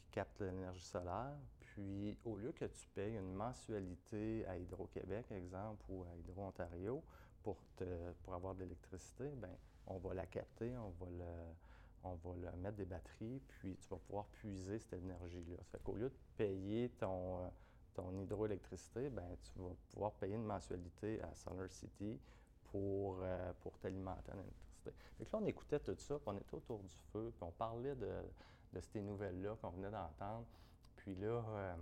qui 0.00 0.12
capte 0.12 0.40
l'énergie 0.40 0.80
solaire. 0.84 1.36
Puis, 1.60 2.16
au 2.24 2.36
lieu 2.36 2.52
que 2.52 2.64
tu 2.64 2.88
payes 2.94 3.16
une 3.16 3.34
mensualité 3.34 4.46
à 4.46 4.56
Hydro-Québec, 4.56 5.30
exemple, 5.30 5.84
ou 5.90 6.04
à 6.04 6.16
Hydro-Ontario 6.16 7.04
pour, 7.42 7.58
te- 7.76 8.12
pour 8.22 8.32
avoir 8.32 8.54
de 8.54 8.60
l'électricité, 8.60 9.28
ben, 9.36 9.54
on 9.86 9.98
va 9.98 10.14
la 10.14 10.24
capter, 10.26 10.74
on 10.78 10.90
va 10.90 11.06
le, 11.10 11.24
on 12.04 12.14
va 12.14 12.52
mettre 12.56 12.76
des 12.76 12.84
batteries, 12.84 13.40
puis 13.48 13.76
tu 13.76 13.88
vas 13.88 13.96
pouvoir 13.96 14.26
puiser 14.26 14.78
cette 14.78 14.94
énergie-là. 14.94 15.56
Ça 15.64 15.78
fait 15.78 15.82
qu'au 15.82 15.94
lieu 15.94 16.08
de 16.08 16.16
payer 16.36 16.88
ton, 16.98 17.38
euh, 17.38 17.48
ton 17.94 18.12
hydroélectricité, 18.22 19.08
ben, 19.08 19.36
tu 19.42 19.58
vas 19.60 19.74
pouvoir 19.90 20.12
payer 20.12 20.34
une 20.34 20.44
mensualité 20.44 21.22
à 21.22 21.34
Solar 21.34 21.70
City 21.70 22.18
pour, 22.64 23.18
euh, 23.22 23.52
pour 23.60 23.78
t'alimenter 23.78 24.32
en 24.32 24.40
électricité. 24.40 24.92
Fait 25.18 25.24
que 25.24 25.32
là, 25.32 25.38
on 25.42 25.46
écoutait 25.46 25.80
tout 25.80 25.96
ça, 25.96 26.16
puis 26.18 26.24
on 26.26 26.36
était 26.36 26.54
autour 26.54 26.80
du 26.80 26.94
feu, 27.12 27.32
puis 27.36 27.44
on 27.46 27.52
parlait 27.52 27.94
de, 27.94 28.10
de 28.72 28.80
ces 28.80 29.00
nouvelles-là 29.00 29.56
qu'on 29.60 29.70
venait 29.70 29.90
d'entendre. 29.90 30.46
Puis 30.96 31.14
là, 31.14 31.44
euh, 31.48 31.76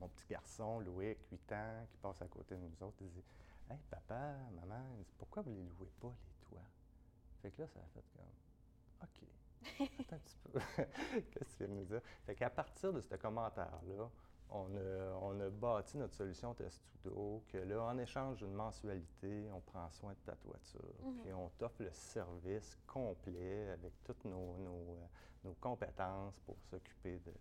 mon 0.00 0.08
petit 0.08 0.26
garçon, 0.28 0.80
Loïc, 0.80 1.18
8 1.30 1.52
ans, 1.52 1.86
qui 1.90 1.96
passe 1.98 2.22
à 2.22 2.26
côté 2.26 2.54
de 2.54 2.60
nous 2.60 2.86
autres, 2.86 2.96
il 3.00 3.10
dit 3.10 3.24
Hey, 3.70 3.78
papa, 3.90 4.36
maman, 4.54 4.84
pourquoi 5.18 5.42
vous 5.42 5.54
les 5.54 5.62
louez 5.62 5.90
pas, 6.00 6.12
les 6.28 6.48
toits 6.48 6.68
Fait 7.40 7.50
que 7.50 7.62
là, 7.62 7.68
ça 7.68 7.80
a 7.80 7.86
fait 7.94 8.04
comme 8.14 8.43
OK. 9.04 9.88
Attends 10.00 10.16
un 10.16 10.18
petit 10.18 10.36
peu. 10.52 10.58
Qu'est-ce 11.30 11.56
que 11.56 11.64
tu 11.64 11.64
viens 11.64 11.68
de 11.68 11.80
nous 11.80 11.84
dire? 11.84 12.00
Fait 12.26 12.34
qu'à 12.34 12.50
partir 12.50 12.92
de 12.92 13.00
ce 13.00 13.14
commentaire-là, 13.14 14.10
on 14.50 14.76
a, 14.76 15.18
on 15.20 15.40
a 15.40 15.50
bâti 15.50 15.96
notre 15.96 16.14
solution 16.14 16.54
Testudo, 16.54 17.42
que 17.48 17.58
là, 17.58 17.82
en 17.82 17.98
échange 17.98 18.38
d'une 18.38 18.52
mensualité, 18.52 19.50
on 19.52 19.60
prend 19.60 19.90
soin 19.90 20.12
de 20.12 20.18
ta 20.24 20.36
toiture. 20.36 20.94
Mhm. 21.02 21.18
Puis 21.22 21.32
on 21.32 21.48
t'offre 21.58 21.82
le 21.82 21.92
service 21.92 22.78
complet 22.86 23.70
avec 23.70 23.92
toutes 24.04 24.24
nos, 24.24 24.56
nos, 24.58 24.96
euh, 24.98 25.06
nos 25.44 25.54
compétences 25.54 26.38
pour 26.40 26.56
s'occuper 26.70 27.18
de, 27.18 27.32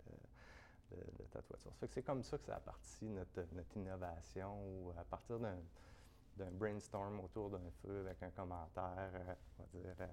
de, 0.95 1.01
de 1.19 1.23
ta 1.29 1.41
toiture. 1.41 1.71
Ça 1.71 1.79
fait 1.79 1.87
que 1.87 1.93
c'est 1.93 2.03
comme 2.03 2.23
ça 2.23 2.37
que 2.37 2.45
ça 2.45 2.55
a 2.55 2.59
parti 2.59 3.05
notre, 3.05 3.45
notre 3.53 3.77
innovation, 3.77 4.55
où 4.65 4.91
à 4.97 5.03
partir 5.03 5.39
d'un 5.39 6.51
brainstorm 6.51 7.19
autour 7.19 7.49
d'un 7.49 7.69
feu 7.83 8.01
avec 8.01 8.23
un 8.23 8.31
commentaire, 8.31 9.11
euh, 9.13 9.35
on 9.59 9.63
va 9.63 9.79
dire, 9.79 9.95
euh, 10.01 10.07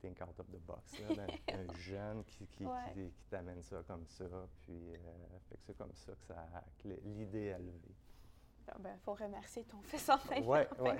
think 0.00 0.20
out 0.22 0.38
of 0.38 0.46
the 0.50 0.58
box, 0.66 0.98
là, 1.00 1.26
d'un 1.48 1.72
jeune 1.74 2.24
qui, 2.24 2.46
qui, 2.48 2.64
Ouais. 2.64 2.92
qui- 2.94 3.10
qui 3.12 3.24
t'amène 3.28 3.62
ça 3.62 3.82
comme 3.86 4.06
ça. 4.06 4.24
Puis, 4.62 4.94
euh, 4.94 5.38
fait 5.48 5.56
que 5.56 5.62
c'est 5.66 5.76
comme 5.78 5.94
ça 5.94 6.12
que, 6.12 6.24
ça, 6.24 6.46
que 6.78 6.88
l'idée 7.04 7.52
a 7.52 7.58
levé. 7.58 7.94
Il 8.76 8.82
ben, 8.82 8.96
faut 8.98 9.14
remercier 9.14 9.64
ton 9.64 9.80
fils 9.82 10.08
en 10.08 10.18
fin, 10.18 10.40
Ouais, 10.42 10.68
ouais. 10.78 10.96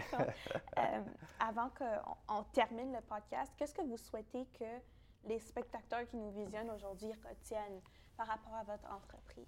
Euh, 0.78 1.04
avant 1.38 1.68
qu'on 1.70 2.16
on 2.28 2.42
termine 2.52 2.92
le 2.92 3.00
podcast, 3.00 3.52
qu'est-ce 3.56 3.74
que 3.74 3.82
vous 3.82 3.96
souhaitez 3.96 4.44
que 4.58 4.64
les 5.28 5.38
spectateurs 5.38 6.06
qui 6.08 6.16
nous 6.16 6.30
visionnent 6.32 6.70
aujourd'hui 6.70 7.12
retiennent 7.28 7.80
par 8.16 8.26
rapport 8.26 8.54
à 8.54 8.64
votre 8.64 8.90
entreprise? 8.92 9.46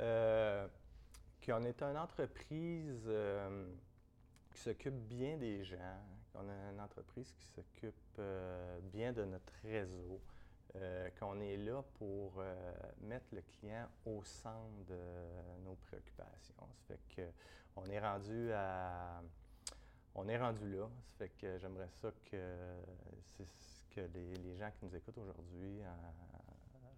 Euh, 0.00 0.66
qu'on 1.44 1.62
est 1.62 1.80
une 1.82 1.96
entreprise 1.96 3.04
euh, 3.06 3.72
qui 4.50 4.58
s'occupe 4.58 4.94
bien 5.06 5.36
des 5.36 5.62
gens, 5.62 6.00
qu'on 6.32 6.48
a 6.48 6.70
une 6.72 6.80
entreprise 6.80 7.32
qui 7.32 7.46
s'occupe 7.46 7.94
euh, 8.18 8.78
bien 8.92 9.12
de 9.12 9.24
notre 9.24 9.52
réseau, 9.62 10.20
euh, 10.76 11.08
qu'on 11.18 11.40
est 11.40 11.56
là 11.56 11.82
pour 11.98 12.34
euh, 12.38 12.72
mettre 13.00 13.26
le 13.32 13.42
client 13.42 13.88
au 14.06 14.22
centre 14.22 14.84
de 14.88 14.98
nos 15.64 15.74
préoccupations. 15.74 16.54
Ça 16.86 16.94
fait 16.94 17.00
que 17.16 17.22
on 17.76 17.84
est 17.86 18.00
rendu 18.00 18.52
à 18.52 19.22
on 20.14 20.28
est 20.28 20.38
rendu 20.38 20.68
là. 20.70 20.88
Ça 21.04 21.12
fait 21.18 21.28
que 21.30 21.58
j'aimerais 21.58 21.88
ça 21.88 22.10
que 22.30 22.36
ce 23.44 23.94
que 23.94 24.00
les, 24.00 24.56
gens 24.56 24.70
qui 24.72 24.84
nous 24.84 24.94
écoutent 24.94 25.18
aujourd'hui 25.18 25.80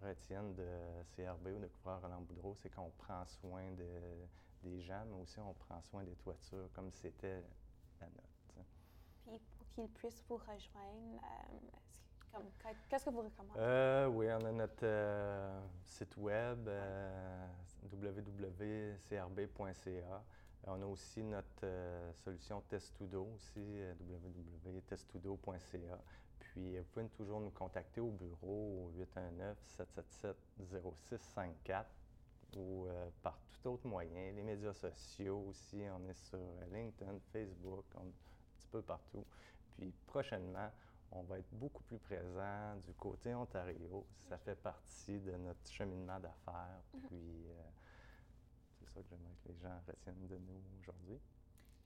retiennent 0.01 0.53
de 0.55 0.67
CRB 1.15 1.47
ou 1.55 1.59
de 1.59 1.67
Couvreur 1.67 2.01
Roland 2.01 2.21
Boudreau, 2.21 2.55
c'est 2.55 2.69
qu'on 2.69 2.89
prend 2.91 3.25
soin 3.25 3.71
de- 3.71 4.27
des 4.63 4.81
gens, 4.81 5.05
mais 5.05 5.15
aussi 5.15 5.39
on 5.39 5.53
prend 5.53 5.81
soin 5.81 6.03
des 6.03 6.15
toitures 6.15 6.69
comme 6.73 6.91
c'était 6.91 7.43
la 7.99 8.07
nôtre. 8.07 8.39
tu 8.47 8.55
sais. 8.55 8.65
Puis 9.25 9.39
pour 9.57 9.67
qu'ils 9.69 9.89
puissent 9.89 10.23
vous 10.27 10.37
rejoindre, 10.37 11.15
euh, 11.15 12.39
est-ce 12.39 12.87
qu'est-ce 12.89 13.05
que 13.05 13.09
vous 13.11 13.21
recommandez? 13.21 13.59
Euh, 13.59 14.07
oui, 14.07 14.25
on 14.31 14.43
a 14.45 14.51
notre 14.51 14.83
euh, 14.83 15.61
site 15.83 16.17
web 16.17 16.67
euh, 16.67 17.47
www.crb.ca. 17.91 18.97
On 20.65 20.81
a 20.81 20.85
aussi 20.85 21.21
notre 21.23 21.67
solution 22.23 22.61
Testudo 22.61 23.27
aussi, 23.35 23.59
www.testudo.ca. 23.99 25.99
Puis 26.39 26.77
vous 26.77 26.85
pouvez 26.85 27.09
toujours 27.09 27.41
nous 27.41 27.49
contacter 27.49 27.99
au 27.99 28.11
bureau 28.11 28.87
au 28.87 28.91
819-777-0654 30.61 31.83
ou 32.55 32.87
par 33.21 33.37
tout 33.49 33.67
autre 33.71 33.85
moyen. 33.87 34.31
Les 34.31 34.43
médias 34.43 34.73
sociaux 34.73 35.47
aussi, 35.49 35.83
on 35.91 36.07
est 36.07 36.13
sur 36.13 36.39
LinkedIn, 36.71 37.19
Facebook, 37.33 37.83
peu 38.73 38.81
partout. 38.81 39.23
Puis 39.77 39.93
prochainement, 40.07 40.69
on 41.11 41.21
va 41.23 41.37
être 41.39 41.53
beaucoup 41.53 41.83
plus 41.83 41.99
présent 41.99 42.75
du 42.85 42.93
côté 42.95 43.33
Ontario. 43.35 44.05
Ça 44.29 44.37
fait 44.39 44.55
partie 44.55 45.19
de 45.19 45.31
notre 45.37 45.69
cheminement 45.71 46.19
d'affaires. 46.19 46.81
Puis 47.07 47.45
euh, 47.47 47.61
c'est 48.79 48.89
ça 48.89 49.01
que 49.01 49.07
j'aimerais 49.09 49.35
que 49.43 49.49
les 49.49 49.57
gens 49.59 49.79
retiennent 49.87 50.27
de 50.27 50.37
nous 50.37 50.61
aujourd'hui. 50.81 51.19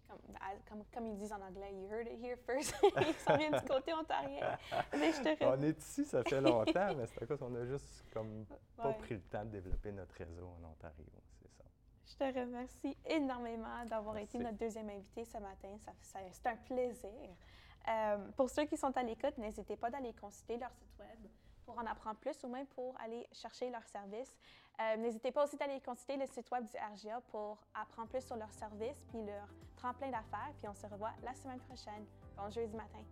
Comme, 0.08 0.36
à- 0.38 0.56
comme, 0.70 0.84
comme 0.94 1.08
ils 1.08 1.18
disent 1.18 1.34
en 1.34 1.42
anglais, 1.42 1.74
you 1.76 1.90
heard 1.92 2.08
it 2.08 2.24
here 2.24 2.38
first. 2.46 2.74
ils 3.06 3.14
s'en 3.16 3.36
viennent 3.36 3.60
du 3.60 3.68
côté 3.68 3.94
ontarien. 3.94 4.58
Mais 4.94 5.12
je 5.12 5.22
te 5.36 5.44
On 5.44 5.62
est 5.62 5.78
ici, 5.78 6.06
ça 6.06 6.24
fait 6.24 6.40
longtemps, 6.40 6.94
mais 6.96 7.06
c'est 7.08 7.24
à 7.24 7.26
cause 7.26 7.40
qu'on 7.40 7.54
a 7.56 7.66
juste 7.66 8.06
comme 8.14 8.46
pas 8.78 8.88
Ouais. 8.88 8.98
pris 9.00 9.16
le 9.16 9.22
temps 9.24 9.44
de 9.44 9.50
développer 9.50 9.92
notre 9.92 10.16
réseau 10.16 10.48
en 10.48 10.70
Ontario. 10.70 11.04
Je 12.08 12.16
te 12.16 12.40
remercie 12.40 12.98
énormément 13.06 13.84
d'avoir 13.86 14.18
été 14.18 14.38
notre 14.38 14.58
deuxième 14.58 14.90
invité 14.90 15.26
ce 15.26 15.38
matin. 15.40 15.76
C'est 16.02 16.48
un 16.48 16.56
plaisir. 16.56 17.12
Euh, 17.88 18.18
pour 18.36 18.50
ceux 18.50 18.66
qui 18.66 18.78
sont 18.78 18.96
à 18.96 19.04
l'écoute, 19.04 19.38
n'hésitez 19.38 19.76
pas 19.76 19.90
d'aller 19.90 20.14
consulter 20.14 20.58
leur 20.58 20.72
site 20.72 20.98
web 21.00 21.20
pour 21.66 21.78
en 21.78 21.86
apprendre 21.86 22.18
plus 22.18 22.38
ou 22.44 22.48
même 22.48 22.66
pour 22.68 22.96
aller 23.02 23.28
chercher 23.34 23.70
leurs 23.70 23.88
services. 23.88 24.34
Euh, 24.80 24.96
n'hésitez 24.98 25.32
pas 25.32 25.44
aussi 25.44 25.58
d'aller 25.58 25.82
consulter 25.82 26.16
le 26.18 26.26
site 26.28 26.50
web 26.52 26.64
du 26.66 26.78
RGA 26.78 27.22
pour 27.30 27.58
apprendre 27.74 28.08
plus 28.08 28.26
sur 28.26 28.38
leurs 28.38 28.54
services 28.54 29.04
puis 29.10 29.22
leur 29.26 29.48
tremplin 29.76 30.10
d'affaires. 30.10 30.54
Puis 30.58 30.68
on 30.68 30.76
se 30.76 30.86
revoit 30.86 31.12
la 31.24 31.34
semaine 31.34 31.60
prochaine. 31.60 32.06
Bon 32.38 32.50
jeudi 32.50 32.76
matin. 32.76 33.04